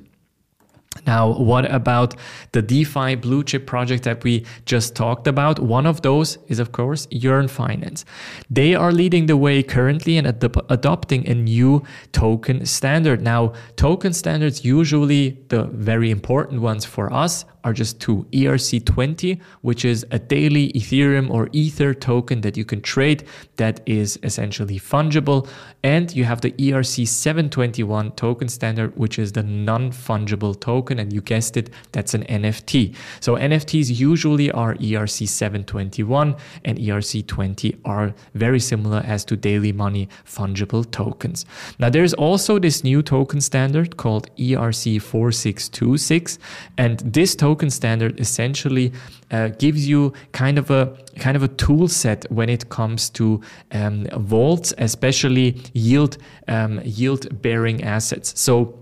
Now, 1.06 1.32
what 1.32 1.70
about 1.72 2.14
the 2.52 2.62
DeFi 2.62 3.16
blue 3.16 3.42
chip 3.42 3.66
project 3.66 4.04
that 4.04 4.22
we 4.22 4.44
just 4.66 4.94
talked 4.94 5.26
about? 5.26 5.58
One 5.58 5.86
of 5.86 6.02
those 6.02 6.38
is, 6.48 6.58
of 6.58 6.72
course, 6.72 7.08
Yearn 7.10 7.48
Finance. 7.48 8.04
They 8.50 8.74
are 8.74 8.92
leading 8.92 9.26
the 9.26 9.36
way 9.36 9.62
currently 9.62 10.16
and 10.16 10.26
ad- 10.26 10.54
adopting 10.68 11.26
a 11.26 11.34
new 11.34 11.82
token 12.12 12.66
standard. 12.66 13.22
Now, 13.22 13.52
token 13.76 14.12
standards, 14.12 14.64
usually 14.64 15.38
the 15.48 15.64
very 15.64 16.10
important 16.10 16.60
ones 16.60 16.84
for 16.84 17.12
us, 17.12 17.44
are 17.64 17.72
just 17.72 18.00
two 18.00 18.26
ERC20, 18.32 19.40
which 19.62 19.84
is 19.84 20.06
a 20.10 20.18
daily 20.18 20.72
Ethereum 20.72 21.30
or 21.30 21.48
Ether 21.52 21.94
token 21.94 22.40
that 22.42 22.56
you 22.56 22.64
can 22.64 22.80
trade 22.80 23.24
that 23.56 23.80
is 23.86 24.18
essentially 24.22 24.78
fungible. 24.78 25.48
And 25.84 26.14
you 26.14 26.24
have 26.24 26.40
the 26.40 26.52
ERC721 26.52 28.16
token 28.16 28.48
standard, 28.48 28.96
which 28.96 29.18
is 29.18 29.32
the 29.32 29.42
non 29.42 29.90
fungible 29.90 30.58
token. 30.58 30.98
And 30.98 31.12
you 31.12 31.20
guessed 31.20 31.56
it, 31.56 31.70
that's 31.92 32.14
an 32.14 32.24
NFT. 32.24 32.94
So 33.20 33.36
NFTs 33.36 33.98
usually 33.98 34.50
are 34.52 34.74
ERC721 34.74 36.38
and 36.64 36.78
ERC20 36.78 37.78
are 37.84 38.14
very 38.34 38.60
similar 38.60 39.02
as 39.04 39.24
to 39.26 39.36
daily 39.36 39.72
money 39.72 40.08
fungible 40.24 40.90
tokens. 40.90 41.44
Now, 41.78 41.90
there's 41.90 42.14
also 42.14 42.58
this 42.58 42.84
new 42.84 43.02
token 43.02 43.40
standard 43.40 43.96
called 43.96 44.34
ERC4626. 44.36 46.38
And 46.78 47.00
this 47.00 47.34
token 47.34 47.51
token 47.52 47.70
standard 47.70 48.18
essentially 48.18 48.92
uh, 49.30 49.48
gives 49.58 49.86
you 49.86 50.12
kind 50.32 50.58
of 50.58 50.70
a 50.70 50.96
kind 51.18 51.36
of 51.36 51.42
a 51.42 51.48
tool 51.48 51.86
set 51.88 52.24
when 52.30 52.48
it 52.48 52.68
comes 52.68 53.10
to 53.10 53.40
um, 53.72 54.06
vaults, 54.16 54.72
especially 54.78 55.60
yield 55.74 56.16
um, 56.48 56.80
yield 56.84 57.22
bearing 57.42 57.82
assets. 57.82 58.40
So 58.40 58.78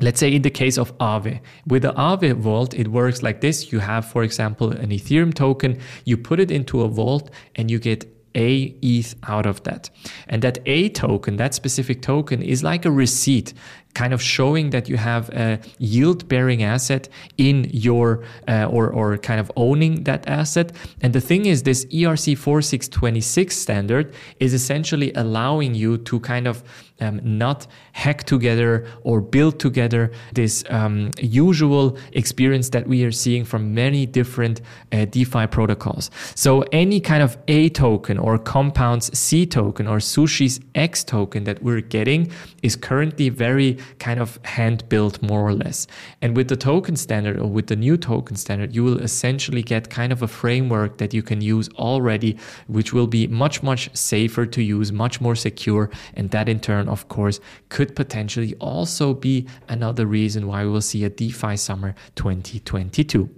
Let's 0.00 0.18
say 0.18 0.34
in 0.34 0.42
the 0.42 0.50
case 0.50 0.78
of 0.78 0.96
Aave, 0.98 1.38
with 1.66 1.82
the 1.82 1.92
Aave 1.92 2.34
vault, 2.36 2.74
it 2.74 2.88
works 2.88 3.22
like 3.22 3.40
this. 3.40 3.70
You 3.72 3.80
have, 3.80 4.04
for 4.04 4.22
example, 4.24 4.72
an 4.72 4.90
Ethereum 4.90 5.34
token, 5.34 5.78
you 6.06 6.16
put 6.16 6.40
it 6.40 6.50
into 6.50 6.80
a 6.80 6.88
vault 6.88 7.30
and 7.56 7.70
you 7.70 7.78
get 7.78 8.06
a 8.34 8.74
ETH 8.80 9.14
out 9.28 9.46
of 9.46 9.62
that. 9.62 9.90
And 10.28 10.42
that 10.42 10.58
A 10.66 10.88
token, 10.88 11.36
that 11.36 11.54
specific 11.54 12.00
token, 12.02 12.42
is 12.42 12.62
like 12.62 12.84
a 12.86 12.90
receipt 12.90 13.52
kind 13.94 14.12
of 14.12 14.22
showing 14.22 14.70
that 14.70 14.88
you 14.88 14.96
have 14.96 15.28
a 15.30 15.58
yield 15.78 16.26
bearing 16.28 16.62
asset 16.62 17.08
in 17.36 17.68
your 17.72 18.24
uh, 18.48 18.66
or 18.70 18.90
or 18.90 19.18
kind 19.18 19.40
of 19.40 19.50
owning 19.56 20.04
that 20.04 20.26
asset 20.28 20.72
and 21.00 21.12
the 21.12 21.20
thing 21.20 21.46
is 21.46 21.62
this 21.62 21.84
ERC 21.86 22.36
4626 22.36 23.56
standard 23.56 24.14
is 24.40 24.54
essentially 24.54 25.12
allowing 25.14 25.74
you 25.74 25.98
to 25.98 26.20
kind 26.20 26.46
of 26.46 26.62
um, 27.02 27.20
not 27.24 27.66
hack 27.92 28.24
together 28.24 28.86
or 29.02 29.20
build 29.20 29.58
together 29.58 30.10
this 30.32 30.64
um, 30.70 31.10
usual 31.18 31.98
experience 32.12 32.70
that 32.70 32.86
we 32.86 33.04
are 33.04 33.10
seeing 33.10 33.44
from 33.44 33.74
many 33.74 34.06
different 34.06 34.60
uh, 34.92 35.04
DeFi 35.06 35.46
protocols. 35.48 36.10
So 36.34 36.62
any 36.72 37.00
kind 37.00 37.22
of 37.22 37.36
A 37.48 37.68
token 37.70 38.18
or 38.18 38.38
Compound's 38.38 39.16
C 39.18 39.44
token 39.46 39.86
or 39.86 39.98
Sushi's 39.98 40.60
X 40.74 41.04
token 41.04 41.44
that 41.44 41.62
we're 41.62 41.80
getting 41.80 42.30
is 42.62 42.76
currently 42.76 43.28
very 43.28 43.78
kind 43.98 44.20
of 44.20 44.38
hand 44.44 44.88
built 44.88 45.22
more 45.22 45.40
or 45.40 45.54
less. 45.54 45.86
And 46.20 46.36
with 46.36 46.48
the 46.48 46.56
token 46.56 46.96
standard 46.96 47.38
or 47.38 47.46
with 47.46 47.66
the 47.66 47.76
new 47.76 47.96
token 47.96 48.36
standard, 48.36 48.74
you 48.74 48.84
will 48.84 48.98
essentially 48.98 49.62
get 49.62 49.90
kind 49.90 50.12
of 50.12 50.22
a 50.22 50.28
framework 50.28 50.98
that 50.98 51.14
you 51.14 51.22
can 51.22 51.40
use 51.40 51.68
already, 51.70 52.36
which 52.66 52.92
will 52.92 53.06
be 53.06 53.26
much, 53.26 53.62
much 53.62 53.94
safer 53.96 54.46
to 54.46 54.62
use, 54.62 54.92
much 54.92 55.20
more 55.20 55.34
secure. 55.34 55.90
And 56.14 56.30
that 56.30 56.48
in 56.48 56.60
turn, 56.60 56.88
of 56.88 57.08
course, 57.08 57.40
could 57.68 57.94
potentially 57.96 58.54
also 58.60 59.14
be 59.14 59.46
another 59.68 60.06
reason 60.06 60.46
why 60.46 60.64
we 60.64 60.70
will 60.70 60.80
see 60.80 61.04
a 61.04 61.10
DeFi 61.10 61.56
summer 61.56 61.94
2022. 62.16 63.28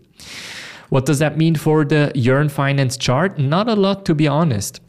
What 0.91 1.07
does 1.07 1.19
that 1.19 1.37
mean 1.37 1.57
for 1.57 1.85
the 1.85 2.13
Yearn 2.15 2.49
Finance 2.49 2.97
chart? 2.97 3.39
Not 3.39 3.69
a 3.69 3.75
lot, 3.75 4.05
to 4.05 4.15
be 4.15 4.29
honest. 4.29 4.81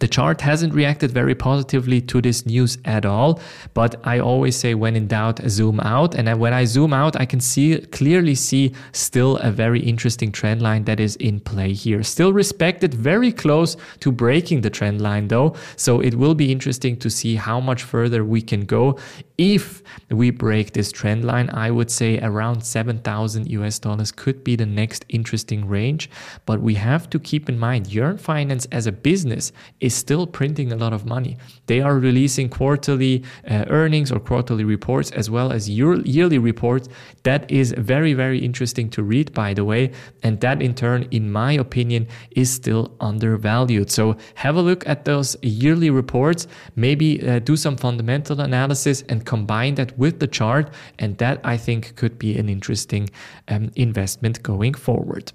The 0.00 0.08
chart 0.08 0.40
hasn't 0.40 0.74
reacted 0.74 1.12
very 1.12 1.34
positively 1.34 2.00
to 2.02 2.20
this 2.20 2.44
news 2.46 2.78
at 2.84 3.06
all, 3.06 3.40
but 3.74 3.94
I 4.04 4.18
always 4.18 4.56
say 4.56 4.74
when 4.74 4.96
in 4.96 5.06
doubt, 5.06 5.40
zoom 5.48 5.80
out. 5.80 6.14
And 6.14 6.40
when 6.40 6.52
I 6.52 6.64
zoom 6.64 6.92
out, 6.92 7.14
I 7.20 7.26
can 7.26 7.40
see 7.40 7.78
clearly 7.92 8.34
see 8.34 8.74
still 8.92 9.36
a 9.38 9.50
very 9.50 9.80
interesting 9.80 10.32
trend 10.32 10.62
line 10.62 10.84
that 10.84 11.00
is 11.00 11.16
in 11.16 11.40
play 11.40 11.72
here. 11.72 12.02
Still 12.02 12.32
respected, 12.32 12.92
very 12.92 13.32
close 13.32 13.76
to 14.00 14.10
breaking 14.10 14.62
the 14.62 14.70
trend 14.70 15.00
line 15.00 15.28
though. 15.28 15.54
So 15.76 16.00
it 16.00 16.14
will 16.14 16.34
be 16.34 16.50
interesting 16.50 16.96
to 16.98 17.10
see 17.10 17.36
how 17.36 17.60
much 17.60 17.82
further 17.82 18.24
we 18.24 18.42
can 18.42 18.64
go. 18.64 18.98
If 19.38 19.82
we 20.10 20.30
break 20.30 20.72
this 20.72 20.92
trend 20.92 21.24
line, 21.24 21.50
I 21.52 21.70
would 21.70 21.90
say 21.90 22.20
around 22.20 22.62
7,000 22.62 23.50
US 23.50 23.78
dollars 23.78 24.12
could 24.12 24.44
be 24.44 24.56
the 24.56 24.66
next 24.66 25.04
interesting 25.08 25.66
range. 25.66 26.10
But 26.46 26.60
we 26.60 26.74
have 26.74 27.08
to 27.10 27.18
keep 27.18 27.48
in 27.48 27.58
mind, 27.58 27.88
Yearn 27.88 28.18
Finance 28.18 28.66
as 28.70 28.86
a 28.86 28.92
business 28.92 29.52
is 29.84 29.94
still 29.94 30.26
printing 30.26 30.72
a 30.72 30.76
lot 30.76 30.92
of 30.92 31.04
money. 31.04 31.36
They 31.66 31.80
are 31.80 31.98
releasing 31.98 32.48
quarterly 32.48 33.22
uh, 33.50 33.64
earnings 33.68 34.10
or 34.10 34.20
quarterly 34.20 34.64
reports 34.64 35.10
as 35.10 35.28
well 35.28 35.52
as 35.52 35.68
year- 35.68 36.02
yearly 36.04 36.38
reports. 36.38 36.88
That 37.22 37.50
is 37.50 37.74
very, 37.76 38.14
very 38.14 38.38
interesting 38.38 38.88
to 38.90 39.02
read, 39.02 39.32
by 39.32 39.54
the 39.54 39.64
way. 39.64 39.92
And 40.22 40.40
that, 40.40 40.62
in 40.62 40.74
turn, 40.74 41.06
in 41.10 41.30
my 41.30 41.52
opinion, 41.52 42.08
is 42.30 42.50
still 42.50 42.84
undervalued. 43.00 43.90
So 43.90 44.16
have 44.34 44.56
a 44.56 44.62
look 44.62 44.86
at 44.86 45.04
those 45.04 45.36
yearly 45.42 45.90
reports, 45.90 46.46
maybe 46.76 47.08
uh, 47.20 47.40
do 47.40 47.56
some 47.56 47.76
fundamental 47.76 48.40
analysis 48.40 49.04
and 49.10 49.24
combine 49.24 49.74
that 49.74 49.98
with 49.98 50.18
the 50.18 50.26
chart. 50.26 50.70
And 50.98 51.18
that, 51.18 51.40
I 51.44 51.56
think, 51.56 51.96
could 51.96 52.18
be 52.18 52.38
an 52.38 52.48
interesting 52.48 53.10
um, 53.48 53.70
investment 53.76 54.42
going 54.42 54.74
forward. 54.74 55.32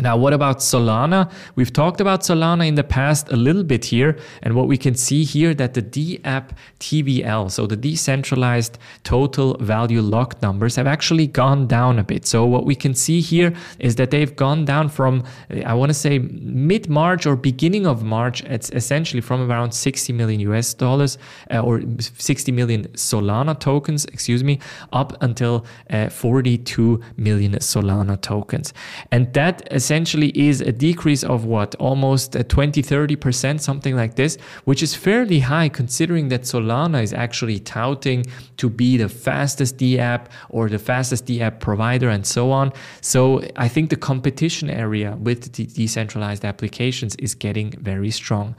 Now, 0.00 0.16
what 0.16 0.32
about 0.32 0.58
Solana? 0.58 1.30
We've 1.56 1.72
talked 1.72 2.00
about 2.00 2.20
Solana 2.20 2.68
in 2.68 2.76
the 2.76 2.84
past 2.84 3.32
a 3.32 3.36
little 3.36 3.64
bit 3.64 3.86
here, 3.86 4.16
and 4.42 4.54
what 4.54 4.68
we 4.68 4.76
can 4.76 4.94
see 4.94 5.24
here 5.24 5.54
that 5.54 5.74
the 5.74 5.82
DApp 5.82 6.50
TVL, 6.78 7.50
so 7.50 7.66
the 7.66 7.76
decentralized 7.76 8.78
total 9.02 9.56
value 9.58 10.00
locked 10.00 10.40
numbers, 10.40 10.76
have 10.76 10.86
actually 10.86 11.26
gone 11.26 11.66
down 11.66 11.98
a 11.98 12.04
bit. 12.04 12.26
So 12.26 12.46
what 12.46 12.64
we 12.64 12.76
can 12.76 12.94
see 12.94 13.20
here 13.20 13.52
is 13.80 13.96
that 13.96 14.12
they've 14.12 14.34
gone 14.36 14.64
down 14.64 14.88
from, 14.88 15.24
I 15.66 15.74
want 15.74 15.90
to 15.90 15.94
say, 15.94 16.20
mid 16.20 16.88
March 16.88 17.26
or 17.26 17.34
beginning 17.34 17.84
of 17.84 18.04
March. 18.04 18.44
It's 18.44 18.70
essentially 18.70 19.20
from 19.20 19.50
around 19.50 19.72
60 19.72 20.12
million 20.12 20.38
US 20.40 20.74
dollars 20.74 21.18
uh, 21.50 21.58
or 21.58 21.82
60 21.98 22.52
million 22.52 22.84
Solana 22.88 23.58
tokens, 23.58 24.04
excuse 24.04 24.44
me, 24.44 24.60
up 24.92 25.20
until 25.22 25.66
uh, 25.90 26.08
42 26.08 27.02
million 27.16 27.54
Solana 27.54 28.20
tokens, 28.20 28.72
and 29.10 29.32
that 29.34 29.66
is 29.72 29.87
essentially 29.88 30.30
is 30.38 30.60
a 30.60 30.70
decrease 30.70 31.24
of 31.24 31.46
what? 31.46 31.74
Almost 31.76 32.36
20 32.48 32.82
30% 32.82 33.58
something 33.58 33.96
like 33.96 34.16
this 34.16 34.36
which 34.64 34.82
is 34.82 34.94
fairly 34.94 35.40
high 35.40 35.70
considering 35.70 36.28
that 36.28 36.42
solana 36.42 37.02
is 37.02 37.14
actually 37.14 37.58
touting 37.58 38.20
to 38.58 38.68
be 38.68 38.98
the 38.98 39.08
fastest 39.08 39.78
DApp 39.78 40.26
or 40.50 40.68
the 40.68 40.78
fastest 40.78 41.24
DApp 41.24 41.58
provider 41.60 42.10
and 42.10 42.26
so 42.26 42.52
on. 42.52 42.70
So 43.00 43.20
i 43.56 43.68
think 43.68 43.88
the 43.88 44.00
competition 44.10 44.68
area 44.68 45.16
with 45.26 45.40
the 45.54 45.64
decentralized 45.64 46.44
applications 46.44 47.16
is 47.16 47.34
getting 47.34 47.70
very 47.90 48.10
strong. 48.10 48.54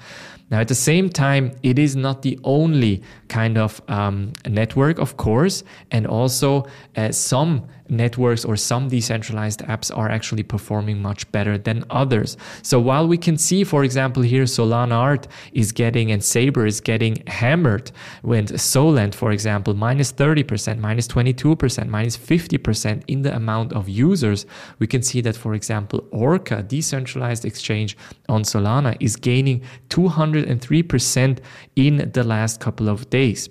Now, 0.50 0.60
at 0.62 0.68
the 0.68 0.82
same 0.92 1.10
time, 1.10 1.52
it 1.62 1.78
is 1.78 1.96
not 1.96 2.24
the 2.24 2.40
only 2.44 3.04
kind 3.28 3.56
of 3.56 3.82
um, 3.88 4.34
network, 4.48 4.98
of 4.98 5.16
course, 5.16 5.64
and 5.92 6.08
also 6.08 6.66
uh, 6.98 7.12
some 7.12 7.68
networks 7.90 8.46
or 8.46 8.56
some 8.56 8.88
decentralized 8.88 9.62
apps 9.62 9.96
are 9.96 10.10
actually 10.10 10.44
performing 10.44 11.02
much 11.02 11.30
better 11.32 11.58
than 11.58 11.84
others. 11.90 12.38
So 12.62 12.80
while 12.80 13.08
we 13.08 13.18
can 13.18 13.38
see, 13.38 13.64
for 13.64 13.84
example, 13.84 14.24
here 14.24 14.44
Solanart 14.44 15.26
is 15.54 15.72
getting 15.72 16.12
and 16.12 16.24
Saber 16.24 16.66
is 16.66 16.82
getting 16.82 17.24
hammered 17.28 17.92
when 18.22 18.46
Solend, 18.48 19.16
for 19.16 19.32
example, 19.32 19.74
minus 19.74 20.12
30%, 20.12 20.80
minus 20.80 21.08
22%, 21.08 21.88
minus 21.88 22.18
50% 22.18 23.04
in 23.08 23.22
the 23.22 23.36
amount 23.36 23.74
of 23.74 23.90
users, 23.90 24.46
we 24.80 24.88
can 24.88 25.02
see 25.02 25.22
that, 25.22 25.36
for 25.36 25.54
example, 25.54 26.08
Orca, 26.12 26.64
decentralized 26.64 27.46
exchange 27.46 27.98
on 28.28 28.44
Solana, 28.44 28.96
is 29.00 29.16
gaining 29.16 29.62
203% 29.90 31.40
in 31.76 32.12
the 32.14 32.24
last 32.24 32.60
couple 32.60 32.90
of 32.90 33.10
days. 33.10 33.50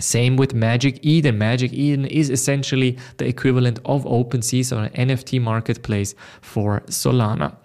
Same 0.00 0.36
with 0.36 0.54
Magic 0.54 0.98
Eden. 1.02 1.38
Magic 1.38 1.72
Eden 1.72 2.06
is 2.06 2.30
essentially 2.30 2.98
the 3.18 3.26
equivalent 3.26 3.78
of 3.84 4.04
OpenSea, 4.04 4.64
so 4.64 4.78
an 4.78 4.90
NFT 4.90 5.40
marketplace 5.40 6.14
for 6.40 6.80
Solana. 6.86 7.56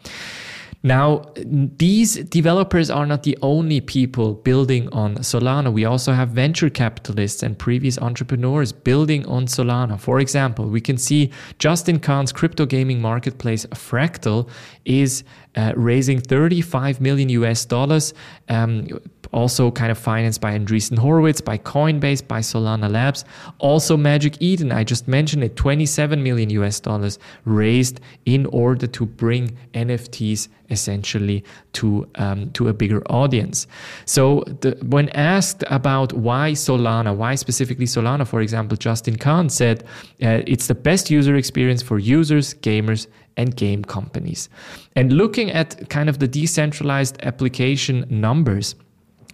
Now, 0.86 1.24
these 1.36 2.13
developers 2.25 2.92
are 2.92 3.08
not 3.08 3.24
the 3.24 3.36
only 3.42 3.82
people 3.82 4.36
building 4.36 4.88
on 4.89 5.15
Solana. 5.15 5.74
We 5.74 5.84
also 5.84 6.13
have 6.13 6.30
venture 6.30 6.70
capitalists 6.70 7.42
and 7.42 7.58
previous 7.58 7.98
entrepreneurs 7.98 8.72
building 8.72 9.25
on 9.25 9.48
Solana. 9.48 10.00
For 10.00 10.20
example, 10.20 10.68
we 10.68 10.80
can 10.80 11.00
see 11.00 11.32
Justin 11.58 12.00
Kan's 12.00 12.32
crypto 12.32 12.68
gaming 12.68 13.01
marketplace 13.01 13.65
Fractal 13.74 14.48
is 14.86 15.24
uh, 15.56 15.74
raising 15.75 16.20
35 16.20 17.01
million 17.01 17.30
US 17.30 17.65
dollars. 17.65 18.13
Um, 18.48 18.88
also 19.32 19.72
kind 19.72 19.91
of 19.91 19.98
financed 19.98 20.41
by 20.41 20.58
Andreessen 20.58 20.98
Horowitz, 20.98 21.41
by 21.41 21.58
Coinbase, 21.58 22.27
by 22.27 22.39
Solana 22.39 22.89
Labs. 22.91 23.25
Also 23.60 23.98
Magic 23.98 24.41
Eden, 24.41 24.72
I 24.72 24.84
just 24.84 25.08
mentioned 25.08 25.44
it, 25.44 25.55
27 25.55 26.22
million 26.22 26.50
US 26.51 26.79
dollars 26.79 27.20
raised 27.46 28.00
in 28.25 28.46
order 28.48 28.88
to 28.88 29.05
bring 29.05 29.58
NFTs 29.74 30.48
essentially 30.70 31.44
to 31.74 32.08
um, 32.15 32.50
to 32.51 32.67
a 32.67 32.74
bigger 32.74 33.03
audience. 33.10 33.67
So 34.05 34.44
the, 34.62 34.77
when 34.82 35.10
asked 35.10 35.63
about 35.67 36.13
why 36.13 36.51
Solana, 36.51 37.15
why 37.15 37.36
specifically 37.36 37.86
Solana, 37.86 38.27
for 38.27 38.41
example, 38.41 38.77
Justin 38.77 39.17
Kan 39.17 39.50
said 39.50 39.84
uh, 40.24 40.41
it's 40.48 40.67
the 40.67 40.75
best 40.75 41.10
user 41.10 41.36
experience 41.36 41.82
for 41.82 42.00
users, 42.00 42.53
gamers, 42.55 43.08
and 43.38 43.55
game 43.55 43.84
companies. 43.84 44.50
And 44.96 45.13
looking 45.13 45.51
at 45.51 45.89
kind 45.89 46.10
of 46.10 46.20
the 46.20 46.27
decentralized 46.27 47.17
application 47.24 48.05
numbers 48.10 48.75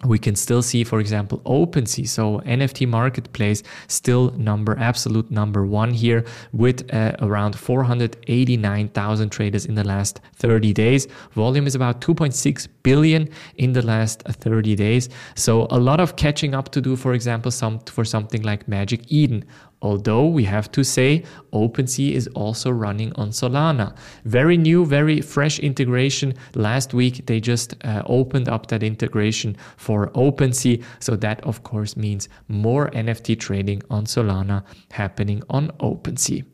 we 0.04 0.18
can 0.18 0.34
still 0.34 0.62
see, 0.62 0.84
for 0.84 1.00
example, 1.00 1.40
OpenSea, 1.46 2.08
so 2.08 2.40
NFT 2.40 2.88
marketplace, 2.88 3.62
still 3.86 4.30
number 4.32 4.76
absolute 4.78 5.30
number 5.30 5.64
one 5.64 5.92
here 5.92 6.24
with 6.52 6.92
uh, 6.92 7.12
around 7.20 7.56
489,000 7.56 9.30
traders 9.30 9.66
in 9.66 9.74
the 9.74 9.84
last 9.84 10.20
30 10.36 10.72
days. 10.72 11.06
Volume 11.32 11.66
is 11.66 11.74
about 11.74 12.00
2.6 12.00 12.68
billion 12.82 13.28
in 13.56 13.72
the 13.72 13.82
last 13.82 14.22
30 14.22 14.74
days. 14.74 15.08
So 15.36 15.66
a 15.70 15.78
lot 15.78 16.00
of 16.00 16.16
catching 16.16 16.54
up 16.54 16.70
to 16.70 16.80
do, 16.80 16.96
for 16.96 17.14
example, 17.14 17.50
some 17.50 17.78
for 17.80 18.04
something 18.04 18.42
like 18.42 18.66
Magic 18.66 19.00
Eden. 19.08 19.44
Although 19.82 20.26
we 20.26 20.44
have 20.44 20.70
to 20.72 20.84
say 20.84 21.24
OpenSea 21.52 22.12
is 22.12 22.28
also 22.28 22.70
running 22.70 23.12
on 23.16 23.30
Solana. 23.30 23.94
Very 24.24 24.56
new, 24.56 24.86
very 24.86 25.20
fresh 25.20 25.58
integration. 25.58 26.34
Last 26.54 26.94
week 26.94 27.26
they 27.26 27.40
just 27.40 27.74
uh, 27.84 28.02
opened 28.06 28.48
up 28.48 28.68
that 28.68 28.82
integration 28.82 29.56
for 29.76 30.08
OpenSea. 30.10 30.82
So 31.00 31.16
that 31.16 31.40
of 31.42 31.62
course 31.64 31.96
means 31.96 32.28
more 32.48 32.90
NFT 32.90 33.38
trading 33.38 33.82
on 33.90 34.06
Solana 34.06 34.64
happening 34.92 35.42
on 35.50 35.68
OpenSea. 35.80 36.44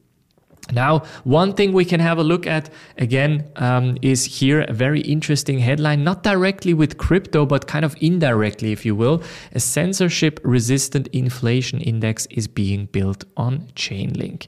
Now, 0.72 1.04
one 1.24 1.54
thing 1.54 1.72
we 1.72 1.84
can 1.84 2.00
have 2.00 2.18
a 2.18 2.22
look 2.22 2.46
at 2.46 2.70
again 2.98 3.50
um, 3.56 3.96
is 4.02 4.24
here 4.24 4.62
a 4.68 4.72
very 4.72 5.00
interesting 5.00 5.58
headline, 5.60 6.04
not 6.04 6.22
directly 6.22 6.74
with 6.74 6.98
crypto, 6.98 7.46
but 7.46 7.66
kind 7.66 7.84
of 7.84 7.96
indirectly, 8.00 8.72
if 8.72 8.84
you 8.84 8.94
will. 8.94 9.22
A 9.54 9.60
censorship 9.60 10.40
resistant 10.44 11.08
inflation 11.08 11.80
index 11.80 12.26
is 12.26 12.46
being 12.46 12.86
built 12.86 13.24
on 13.36 13.60
Chainlink. 13.74 14.46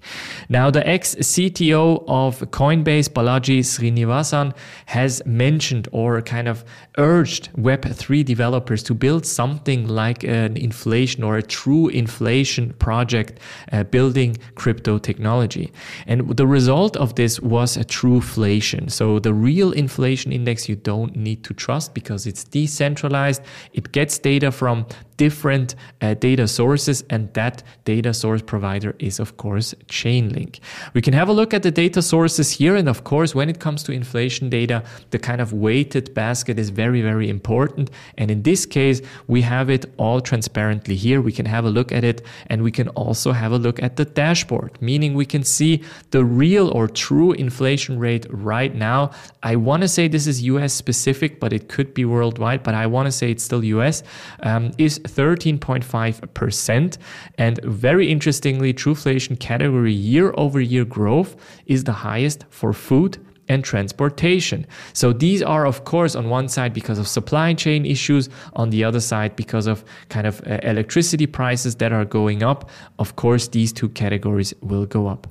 Now, 0.48 0.70
the 0.70 0.86
ex 0.86 1.14
CTO 1.14 2.04
of 2.06 2.40
Coinbase, 2.50 3.08
Balaji 3.08 3.60
Srinivasan, 3.60 4.54
has 4.86 5.22
mentioned 5.24 5.88
or 5.92 6.20
kind 6.20 6.48
of 6.48 6.64
urged 6.98 7.50
Web3 7.54 8.24
developers 8.24 8.82
to 8.82 8.94
build 8.94 9.24
something 9.24 9.88
like 9.88 10.22
an 10.24 10.56
inflation 10.56 11.22
or 11.22 11.36
a 11.38 11.42
true 11.42 11.88
inflation 11.88 12.74
project 12.74 13.38
uh, 13.72 13.84
building 13.84 14.36
crypto 14.54 14.98
technology. 14.98 15.72
And 16.10 16.36
the 16.36 16.46
result 16.46 16.96
of 16.96 17.14
this 17.14 17.40
was 17.40 17.76
a 17.76 17.84
true 17.84 18.16
inflation. 18.16 18.88
So 18.88 19.20
the 19.20 19.32
real 19.32 19.70
inflation 19.70 20.32
index 20.32 20.68
you 20.68 20.76
don't 20.76 21.14
need 21.14 21.44
to 21.44 21.54
trust 21.54 21.94
because 21.94 22.26
it's 22.26 22.44
decentralized. 22.44 23.42
It 23.72 23.92
gets 23.92 24.18
data 24.18 24.50
from 24.50 24.86
different 25.20 25.74
uh, 26.00 26.14
data 26.14 26.48
sources, 26.48 27.04
and 27.10 27.32
that 27.34 27.62
data 27.84 28.14
source 28.14 28.40
provider 28.40 28.96
is, 28.98 29.20
of 29.20 29.36
course, 29.36 29.74
Chainlink. 29.86 30.60
We 30.94 31.02
can 31.02 31.12
have 31.12 31.28
a 31.28 31.32
look 31.34 31.52
at 31.52 31.62
the 31.62 31.70
data 31.70 32.00
sources 32.00 32.50
here, 32.50 32.74
and 32.74 32.88
of 32.88 33.04
course, 33.04 33.34
when 33.34 33.50
it 33.50 33.60
comes 33.60 33.82
to 33.82 33.92
inflation 33.92 34.48
data, 34.48 34.82
the 35.10 35.18
kind 35.18 35.42
of 35.42 35.52
weighted 35.52 36.14
basket 36.14 36.58
is 36.58 36.70
very, 36.70 37.02
very 37.02 37.28
important. 37.28 37.90
And 38.16 38.30
in 38.30 38.42
this 38.44 38.64
case, 38.64 39.02
we 39.26 39.42
have 39.42 39.68
it 39.68 39.84
all 39.98 40.22
transparently 40.22 40.96
here. 40.96 41.20
We 41.20 41.32
can 41.32 41.46
have 41.46 41.66
a 41.66 41.70
look 41.70 41.92
at 41.92 42.02
it, 42.02 42.22
and 42.46 42.62
we 42.62 42.72
can 42.72 42.88
also 42.88 43.32
have 43.32 43.52
a 43.52 43.58
look 43.58 43.82
at 43.82 43.96
the 43.96 44.06
dashboard, 44.06 44.80
meaning 44.80 45.12
we 45.12 45.26
can 45.26 45.44
see 45.44 45.82
the 46.10 46.24
real 46.24 46.68
or 46.68 46.88
true 46.88 47.32
inflation 47.32 47.98
rate 47.98 48.26
right 48.30 48.74
now. 48.74 49.10
I 49.42 49.56
want 49.56 49.82
to 49.82 49.88
say 49.88 50.08
this 50.08 50.26
is 50.26 50.42
US 50.42 50.72
specific, 50.72 51.40
but 51.40 51.52
it 51.52 51.68
could 51.68 51.94
be 51.94 52.04
worldwide, 52.04 52.62
but 52.62 52.74
I 52.74 52.86
want 52.86 53.06
to 53.06 53.12
say 53.12 53.30
it's 53.30 53.44
still 53.44 53.64
US, 53.64 54.02
um, 54.42 54.72
is 54.78 54.98
13.5%. 55.00 56.98
And 57.38 57.60
very 57.64 58.10
interestingly, 58.10 58.74
Truflation 58.74 59.38
category 59.38 59.92
year 59.92 60.32
over 60.36 60.60
year 60.60 60.84
growth 60.84 61.36
is 61.66 61.84
the 61.84 61.92
highest 61.92 62.44
for 62.50 62.72
food 62.72 63.18
and 63.50 63.64
transportation. 63.64 64.64
So 64.92 65.12
these 65.12 65.42
are, 65.42 65.66
of 65.66 65.84
course, 65.84 66.14
on 66.14 66.30
one 66.30 66.48
side 66.48 66.72
because 66.72 66.98
of 66.98 67.08
supply 67.08 67.52
chain 67.52 67.84
issues, 67.84 68.28
on 68.54 68.70
the 68.70 68.84
other 68.84 69.00
side 69.00 69.34
because 69.34 69.66
of 69.66 69.84
kind 70.08 70.26
of 70.26 70.40
uh, 70.46 70.60
electricity 70.62 71.26
prices 71.26 71.74
that 71.76 71.92
are 71.92 72.04
going 72.04 72.42
up. 72.42 72.70
Of 72.98 73.16
course, 73.16 73.48
these 73.48 73.72
two 73.72 73.88
categories 73.88 74.54
will 74.62 74.86
go 74.86 75.08
up. 75.08 75.26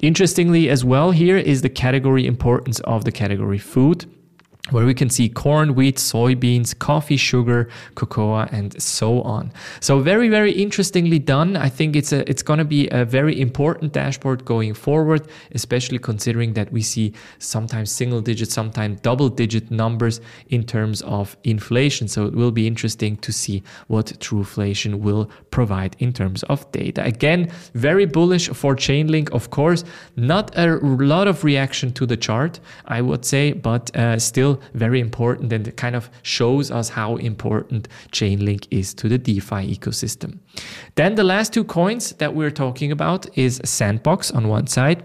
Interestingly, 0.00 0.70
as 0.70 0.84
well, 0.84 1.10
here 1.10 1.36
is 1.36 1.62
the 1.62 1.68
category 1.68 2.26
importance 2.26 2.78
of 2.80 3.04
the 3.04 3.12
category 3.12 3.58
food. 3.58 4.06
Where 4.70 4.86
we 4.86 4.94
can 4.94 5.10
see 5.10 5.28
corn, 5.28 5.74
wheat, 5.74 5.96
soybeans, 5.96 6.78
coffee, 6.78 7.18
sugar, 7.18 7.68
cocoa, 7.96 8.38
and 8.50 8.80
so 8.82 9.20
on. 9.20 9.52
So 9.80 10.00
very, 10.00 10.30
very 10.30 10.52
interestingly 10.52 11.18
done. 11.18 11.54
I 11.54 11.68
think 11.68 11.94
it's 11.94 12.12
a 12.12 12.28
it's 12.30 12.42
going 12.42 12.60
to 12.60 12.64
be 12.64 12.88
a 12.88 13.04
very 13.04 13.38
important 13.38 13.92
dashboard 13.92 14.46
going 14.46 14.72
forward, 14.72 15.28
especially 15.52 15.98
considering 15.98 16.54
that 16.54 16.72
we 16.72 16.80
see 16.80 17.12
sometimes 17.38 17.90
single 17.90 18.22
digit, 18.22 18.50
sometimes 18.50 19.00
double 19.02 19.28
digit 19.28 19.70
numbers 19.70 20.22
in 20.48 20.64
terms 20.64 21.02
of 21.02 21.36
inflation. 21.44 22.08
So 22.08 22.24
it 22.24 22.34
will 22.34 22.52
be 22.52 22.66
interesting 22.66 23.18
to 23.18 23.32
see 23.32 23.62
what 23.88 24.06
Truflation 24.18 25.00
will 25.00 25.30
provide 25.50 25.94
in 25.98 26.14
terms 26.14 26.42
of 26.44 26.70
data. 26.72 27.04
Again, 27.04 27.50
very 27.74 28.06
bullish 28.06 28.48
for 28.48 28.74
Chainlink, 28.74 29.30
of 29.30 29.50
course. 29.50 29.84
Not 30.16 30.56
a 30.56 30.78
lot 30.82 31.28
of 31.28 31.44
reaction 31.44 31.92
to 31.92 32.06
the 32.06 32.16
chart, 32.16 32.60
I 32.86 33.02
would 33.02 33.26
say, 33.26 33.52
but 33.52 33.94
uh, 33.94 34.18
still 34.18 34.53
very 34.74 35.00
important 35.00 35.52
and 35.52 35.66
it 35.68 35.76
kind 35.76 35.96
of 35.96 36.10
shows 36.22 36.70
us 36.70 36.88
how 36.90 37.16
important 37.16 37.88
Chainlink 38.12 38.66
is 38.70 38.94
to 38.94 39.08
the 39.08 39.18
DeFi 39.18 39.76
ecosystem. 39.76 40.38
Then 40.94 41.14
the 41.14 41.24
last 41.24 41.52
two 41.52 41.64
coins 41.64 42.12
that 42.12 42.34
we're 42.34 42.50
talking 42.50 42.92
about 42.92 43.26
is 43.36 43.60
Sandbox 43.64 44.30
on 44.30 44.48
one 44.48 44.66
side. 44.66 45.02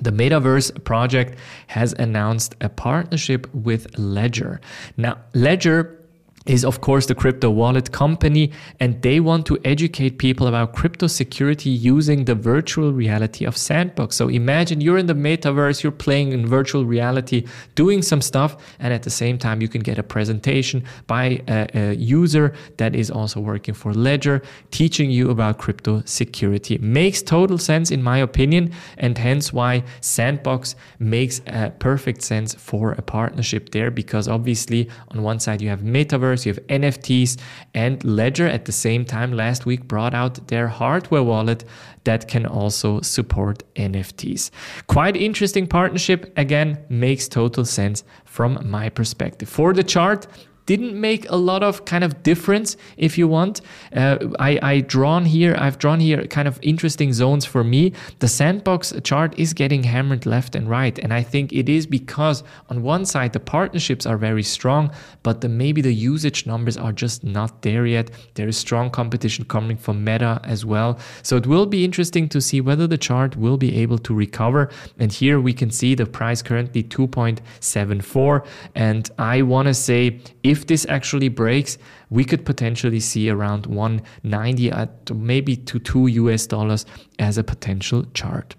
The 0.00 0.10
Metaverse 0.10 0.84
project 0.84 1.38
has 1.66 1.92
announced 1.94 2.54
a 2.60 2.68
partnership 2.68 3.52
with 3.54 3.98
Ledger. 3.98 4.60
Now, 4.96 5.18
Ledger 5.34 6.01
is 6.46 6.64
of 6.64 6.80
course 6.80 7.06
the 7.06 7.14
crypto 7.14 7.50
wallet 7.50 7.92
company 7.92 8.50
and 8.80 9.00
they 9.02 9.20
want 9.20 9.46
to 9.46 9.58
educate 9.64 10.18
people 10.18 10.46
about 10.46 10.72
crypto 10.72 11.06
security 11.06 11.70
using 11.70 12.24
the 12.24 12.34
virtual 12.34 12.92
reality 12.92 13.44
of 13.44 13.56
sandbox. 13.56 14.16
So 14.16 14.28
imagine 14.28 14.80
you're 14.80 14.98
in 14.98 15.06
the 15.06 15.14
metaverse 15.14 15.82
you're 15.82 15.92
playing 15.92 16.32
in 16.32 16.46
virtual 16.46 16.84
reality 16.84 17.46
doing 17.74 18.02
some 18.02 18.20
stuff 18.20 18.56
and 18.80 18.92
at 18.92 19.04
the 19.04 19.10
same 19.10 19.38
time 19.38 19.62
you 19.62 19.68
can 19.68 19.82
get 19.82 19.98
a 19.98 20.02
presentation 20.02 20.84
by 21.06 21.42
a, 21.46 21.68
a 21.74 21.94
user 21.94 22.52
that 22.76 22.96
is 22.96 23.10
also 23.10 23.38
working 23.38 23.74
for 23.74 23.94
ledger 23.94 24.42
teaching 24.70 25.10
you 25.10 25.30
about 25.30 25.58
crypto 25.58 26.02
security. 26.04 26.76
Makes 26.78 27.22
total 27.22 27.58
sense 27.58 27.90
in 27.90 28.02
my 28.02 28.18
opinion 28.18 28.72
and 28.98 29.16
hence 29.16 29.52
why 29.52 29.84
sandbox 30.00 30.74
makes 30.98 31.40
a 31.46 31.70
perfect 31.70 32.22
sense 32.22 32.54
for 32.54 32.92
a 32.92 33.02
partnership 33.02 33.70
there 33.70 33.90
because 33.90 34.26
obviously 34.26 34.88
on 35.08 35.22
one 35.22 35.38
side 35.38 35.62
you 35.62 35.68
have 35.68 35.80
metaverse 35.80 36.31
you 36.46 36.52
have 36.52 36.66
NFTs, 36.66 37.38
and 37.74 38.02
Ledger 38.04 38.46
at 38.46 38.64
the 38.64 38.72
same 38.72 39.04
time 39.04 39.32
last 39.32 39.66
week 39.66 39.86
brought 39.86 40.14
out 40.14 40.48
their 40.48 40.68
hardware 40.68 41.22
wallet 41.22 41.64
that 42.04 42.28
can 42.28 42.46
also 42.46 43.00
support 43.00 43.62
NFTs. 43.74 44.50
Quite 44.86 45.16
interesting 45.16 45.66
partnership. 45.66 46.32
Again, 46.36 46.78
makes 46.88 47.28
total 47.28 47.64
sense 47.64 48.04
from 48.24 48.58
my 48.68 48.88
perspective. 48.88 49.48
For 49.48 49.72
the 49.72 49.84
chart, 49.84 50.26
didn't 50.66 50.98
make 51.00 51.28
a 51.30 51.36
lot 51.36 51.62
of 51.62 51.84
kind 51.84 52.04
of 52.04 52.22
difference 52.22 52.76
if 52.96 53.18
you 53.18 53.28
want. 53.28 53.60
Uh, 53.94 54.18
I, 54.38 54.58
I 54.62 54.80
drawn 54.80 55.24
here 55.24 55.54
i've 55.58 55.78
drawn 55.78 56.00
here 56.00 56.26
kind 56.26 56.48
of 56.48 56.58
interesting 56.62 57.12
zones 57.12 57.44
for 57.44 57.64
me. 57.64 57.92
The 58.20 58.28
sandbox 58.28 58.92
chart 59.04 59.34
is 59.38 59.52
getting 59.52 59.84
hammered 59.84 60.26
left 60.26 60.54
and 60.54 60.68
right 60.68 60.98
and 60.98 61.12
i 61.12 61.22
think 61.22 61.52
it 61.52 61.68
is 61.68 61.86
because 61.86 62.42
on 62.68 62.82
one 62.82 63.04
side 63.04 63.32
the 63.32 63.40
partnerships 63.40 64.06
are 64.06 64.16
very 64.16 64.42
strong 64.42 64.90
but 65.22 65.40
the, 65.40 65.48
maybe 65.48 65.80
the 65.80 65.94
usage 65.94 66.46
numbers 66.46 66.76
are 66.76 66.92
just 66.92 67.24
not 67.24 67.62
there 67.62 67.86
yet. 67.86 68.10
There 68.34 68.48
is 68.48 68.56
strong 68.56 68.90
competition 68.90 69.44
coming 69.44 69.76
from 69.76 70.04
meta 70.04 70.40
as 70.44 70.64
well. 70.64 70.98
So 71.22 71.36
it 71.36 71.46
will 71.46 71.66
be 71.66 71.84
interesting 71.84 72.28
to 72.30 72.40
see 72.40 72.60
whether 72.60 72.86
the 72.86 72.98
chart 72.98 73.36
will 73.36 73.56
be 73.56 73.76
able 73.78 73.98
to 73.98 74.14
recover. 74.14 74.70
And 74.98 75.12
here 75.12 75.40
we 75.40 75.52
can 75.52 75.70
see 75.70 75.94
the 75.94 76.06
price 76.06 76.42
currently 76.42 76.82
2.74 76.82 78.46
and 78.74 79.10
i 79.18 79.42
want 79.42 79.66
to 79.66 79.74
say 79.74 80.20
if 80.52 80.66
this 80.66 80.84
actually 80.90 81.30
breaks, 81.30 81.78
we 82.10 82.24
could 82.24 82.44
potentially 82.44 83.00
see 83.00 83.30
around 83.30 83.64
190 83.64 84.70
at 84.70 85.10
maybe 85.10 85.56
to 85.56 85.78
2 85.78 86.08
US 86.08 86.46
dollars 86.46 86.84
as 87.18 87.38
a 87.38 87.44
potential 87.44 88.04
chart. 88.12 88.54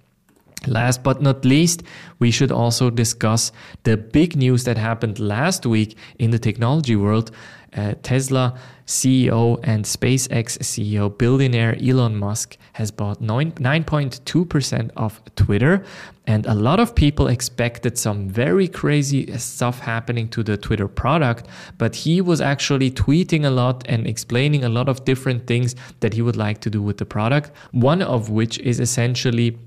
Last 0.67 1.04
but 1.04 1.21
not 1.21 1.43
least, 1.43 1.84
we 2.19 2.32
should 2.32 2.52
also 2.52 2.89
discuss 2.89 3.52
the 3.84 3.97
big 3.97 4.36
news 4.36 4.63
that 4.63 4.78
happened 4.78 5.19
last 5.19 5.65
week 5.65 5.97
in 6.19 6.32
the 6.32 6.39
technology 6.39 6.95
world. 6.95 7.32
Uh, 7.76 7.95
Tesla 8.04 8.58
CEO 8.86 9.60
and 9.63 9.84
SpaceX 9.84 10.60
CEO, 10.60 11.17
billionaire 11.17 11.76
Elon 11.82 12.15
Musk, 12.15 12.58
has 12.73 12.91
bought 12.91 13.19
9.2% 13.21 14.91
of 14.95 15.21
Twitter. 15.36 15.84
And 16.28 16.45
a 16.45 16.54
lot 16.54 16.80
of 16.80 16.93
people 16.93 17.28
expected 17.28 17.97
some 17.97 18.30
very 18.30 18.67
crazy 18.67 19.36
stuff 19.38 19.80
happening 19.80 20.30
to 20.30 20.43
the 20.43 20.56
Twitter 20.56 20.88
product, 20.88 21.47
but 21.78 21.95
he 21.95 22.21
was 22.21 22.41
actually 22.41 22.91
tweeting 22.91 23.43
a 23.43 23.49
lot 23.49 23.84
and 23.88 24.08
explaining 24.08 24.63
a 24.63 24.69
lot 24.69 24.88
of 24.88 25.04
different 25.04 25.47
things 25.47 25.76
that 25.99 26.13
he 26.13 26.21
would 26.21 26.38
like 26.38 26.62
to 26.62 26.69
do 26.69 26.82
with 26.82 26.97
the 26.97 27.06
product. 27.06 27.52
One 27.71 28.02
of 28.02 28.30
which 28.30 28.60
is 28.60 28.80
essentially 28.80 29.58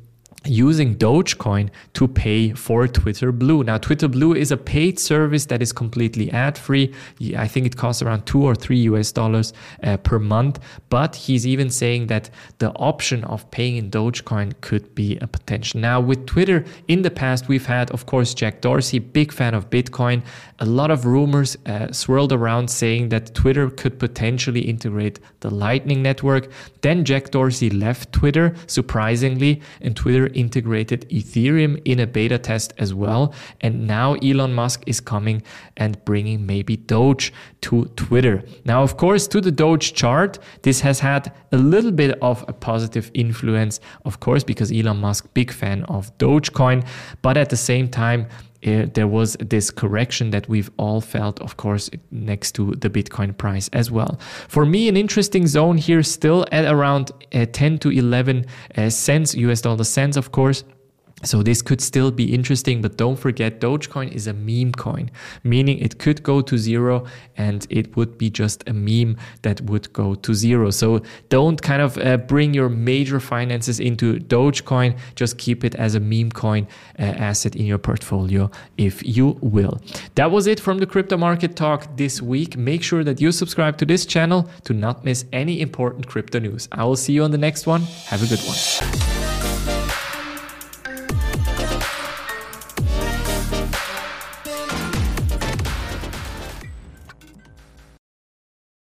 using 0.48 0.96
Dogecoin 0.96 1.70
to 1.94 2.08
pay 2.08 2.52
for 2.52 2.86
Twitter 2.88 3.32
Blue. 3.32 3.64
Now, 3.64 3.78
Twitter 3.78 4.08
Blue 4.08 4.34
is 4.34 4.52
a 4.52 4.56
paid 4.56 4.98
service 4.98 5.46
that 5.46 5.62
is 5.62 5.72
completely 5.72 6.30
ad 6.30 6.56
free. 6.58 6.92
I 7.36 7.48
think 7.48 7.66
it 7.66 7.76
costs 7.76 8.02
around 8.02 8.26
two 8.26 8.42
or 8.42 8.54
three 8.54 8.78
US 8.90 9.12
dollars 9.12 9.52
uh, 9.82 9.96
per 9.98 10.18
month. 10.18 10.60
But 10.88 11.16
he's 11.16 11.46
even 11.46 11.70
saying 11.70 12.06
that 12.08 12.30
the 12.58 12.70
option 12.72 13.24
of 13.24 13.50
paying 13.50 13.76
in 13.76 13.90
Dogecoin 13.90 14.60
could 14.60 14.94
be 14.94 15.16
a 15.18 15.26
potential. 15.26 15.80
Now, 15.80 16.00
with 16.00 16.26
Twitter 16.26 16.64
in 16.88 17.02
the 17.02 17.10
past, 17.10 17.48
we've 17.48 17.66
had, 17.66 17.90
of 17.90 18.06
course, 18.06 18.34
Jack 18.34 18.60
Dorsey, 18.60 18.98
big 18.98 19.32
fan 19.32 19.54
of 19.54 19.70
Bitcoin. 19.70 20.22
A 20.58 20.66
lot 20.66 20.90
of 20.90 21.04
rumors 21.06 21.56
uh, 21.66 21.92
swirled 21.92 22.32
around 22.32 22.68
saying 22.68 23.10
that 23.10 23.34
Twitter 23.34 23.70
could 23.70 23.98
potentially 23.98 24.60
integrate 24.60 25.20
the 25.40 25.50
Lightning 25.50 26.02
Network. 26.02 26.50
Then 26.80 27.04
Jack 27.04 27.30
Dorsey 27.30 27.70
left 27.70 28.12
Twitter, 28.12 28.54
surprisingly, 28.66 29.60
and 29.80 29.94
Twitter 29.96 30.26
integrated 30.36 31.08
Ethereum 31.10 31.80
in 31.84 31.98
a 31.98 32.06
beta 32.06 32.38
test 32.38 32.72
as 32.78 32.94
well. 32.94 33.34
And 33.60 33.86
now 33.86 34.14
Elon 34.14 34.52
Musk 34.54 34.84
is 34.86 35.00
coming 35.00 35.42
and 35.76 36.02
bringing 36.04 36.46
maybe 36.46 36.76
Doge 36.76 37.32
to 37.62 37.86
Twitter. 37.96 38.44
Now, 38.64 38.82
of 38.82 38.96
course, 38.96 39.26
to 39.28 39.40
the 39.40 39.50
Doge 39.50 39.94
chart, 39.94 40.38
this 40.62 40.80
has 40.80 41.00
had 41.00 41.32
a 41.52 41.56
little 41.56 41.92
bit 41.92 42.18
of 42.20 42.44
a 42.48 42.52
positive 42.52 43.10
influence, 43.14 43.80
of 44.04 44.20
course, 44.20 44.44
because 44.44 44.70
Elon 44.70 44.98
Musk, 44.98 45.26
big 45.34 45.50
fan 45.50 45.84
of 45.84 46.16
Dogecoin. 46.18 46.86
But 47.22 47.36
at 47.36 47.50
the 47.50 47.56
same 47.56 47.88
time, 47.88 48.28
uh, 48.66 48.86
there 48.94 49.06
was 49.06 49.36
this 49.40 49.70
correction 49.70 50.30
that 50.30 50.48
we've 50.48 50.70
all 50.76 51.00
felt, 51.00 51.40
of 51.40 51.56
course, 51.56 51.90
next 52.10 52.52
to 52.52 52.74
the 52.74 52.90
Bitcoin 52.90 53.36
price 53.36 53.68
as 53.72 53.90
well. 53.90 54.18
For 54.48 54.66
me, 54.66 54.88
an 54.88 54.96
interesting 54.96 55.46
zone 55.46 55.78
here 55.78 56.02
still 56.02 56.44
at 56.52 56.64
around 56.64 57.12
uh, 57.34 57.46
10 57.46 57.78
to 57.78 57.90
11 57.90 58.46
uh, 58.76 58.90
cents, 58.90 59.34
US 59.34 59.60
dollar 59.60 59.84
cents, 59.84 60.16
of 60.16 60.32
course. 60.32 60.64
So 61.24 61.42
this 61.42 61.62
could 61.62 61.80
still 61.80 62.10
be 62.10 62.34
interesting, 62.34 62.82
but 62.82 62.98
don't 62.98 63.16
forget 63.16 63.58
Dogecoin 63.58 64.12
is 64.12 64.26
a 64.26 64.34
meme 64.34 64.72
coin, 64.72 65.10
meaning 65.42 65.78
it 65.78 65.98
could 65.98 66.22
go 66.22 66.42
to 66.42 66.58
zero 66.58 67.06
and 67.38 67.66
it 67.70 67.96
would 67.96 68.18
be 68.18 68.28
just 68.28 68.62
a 68.68 68.74
meme 68.74 69.16
that 69.40 69.62
would 69.62 69.90
go 69.94 70.14
to 70.14 70.34
zero. 70.34 70.70
So 70.70 71.00
don't 71.30 71.60
kind 71.62 71.80
of 71.80 71.96
uh, 71.96 72.18
bring 72.18 72.52
your 72.52 72.68
major 72.68 73.18
finances 73.18 73.80
into 73.80 74.18
Dogecoin. 74.20 74.98
Just 75.14 75.38
keep 75.38 75.64
it 75.64 75.74
as 75.76 75.94
a 75.94 76.00
meme 76.00 76.32
coin 76.32 76.68
uh, 76.98 77.04
asset 77.04 77.56
in 77.56 77.64
your 77.64 77.78
portfolio 77.78 78.50
if 78.76 79.02
you 79.02 79.38
will. 79.40 79.80
That 80.16 80.30
was 80.30 80.46
it 80.46 80.60
from 80.60 80.78
the 80.78 80.86
crypto 80.86 81.16
market 81.16 81.56
talk 81.56 81.96
this 81.96 82.20
week. 82.20 82.58
Make 82.58 82.82
sure 82.82 83.02
that 83.04 83.22
you 83.22 83.32
subscribe 83.32 83.78
to 83.78 83.86
this 83.86 84.04
channel 84.04 84.50
to 84.64 84.74
not 84.74 85.02
miss 85.02 85.24
any 85.32 85.62
important 85.62 86.06
crypto 86.06 86.40
news. 86.40 86.68
I 86.72 86.84
will 86.84 86.96
see 86.96 87.14
you 87.14 87.24
on 87.24 87.30
the 87.30 87.38
next 87.38 87.66
one. 87.66 87.82
Have 88.10 88.22
a 88.22 88.26
good 88.26 88.40
one. 88.40 89.15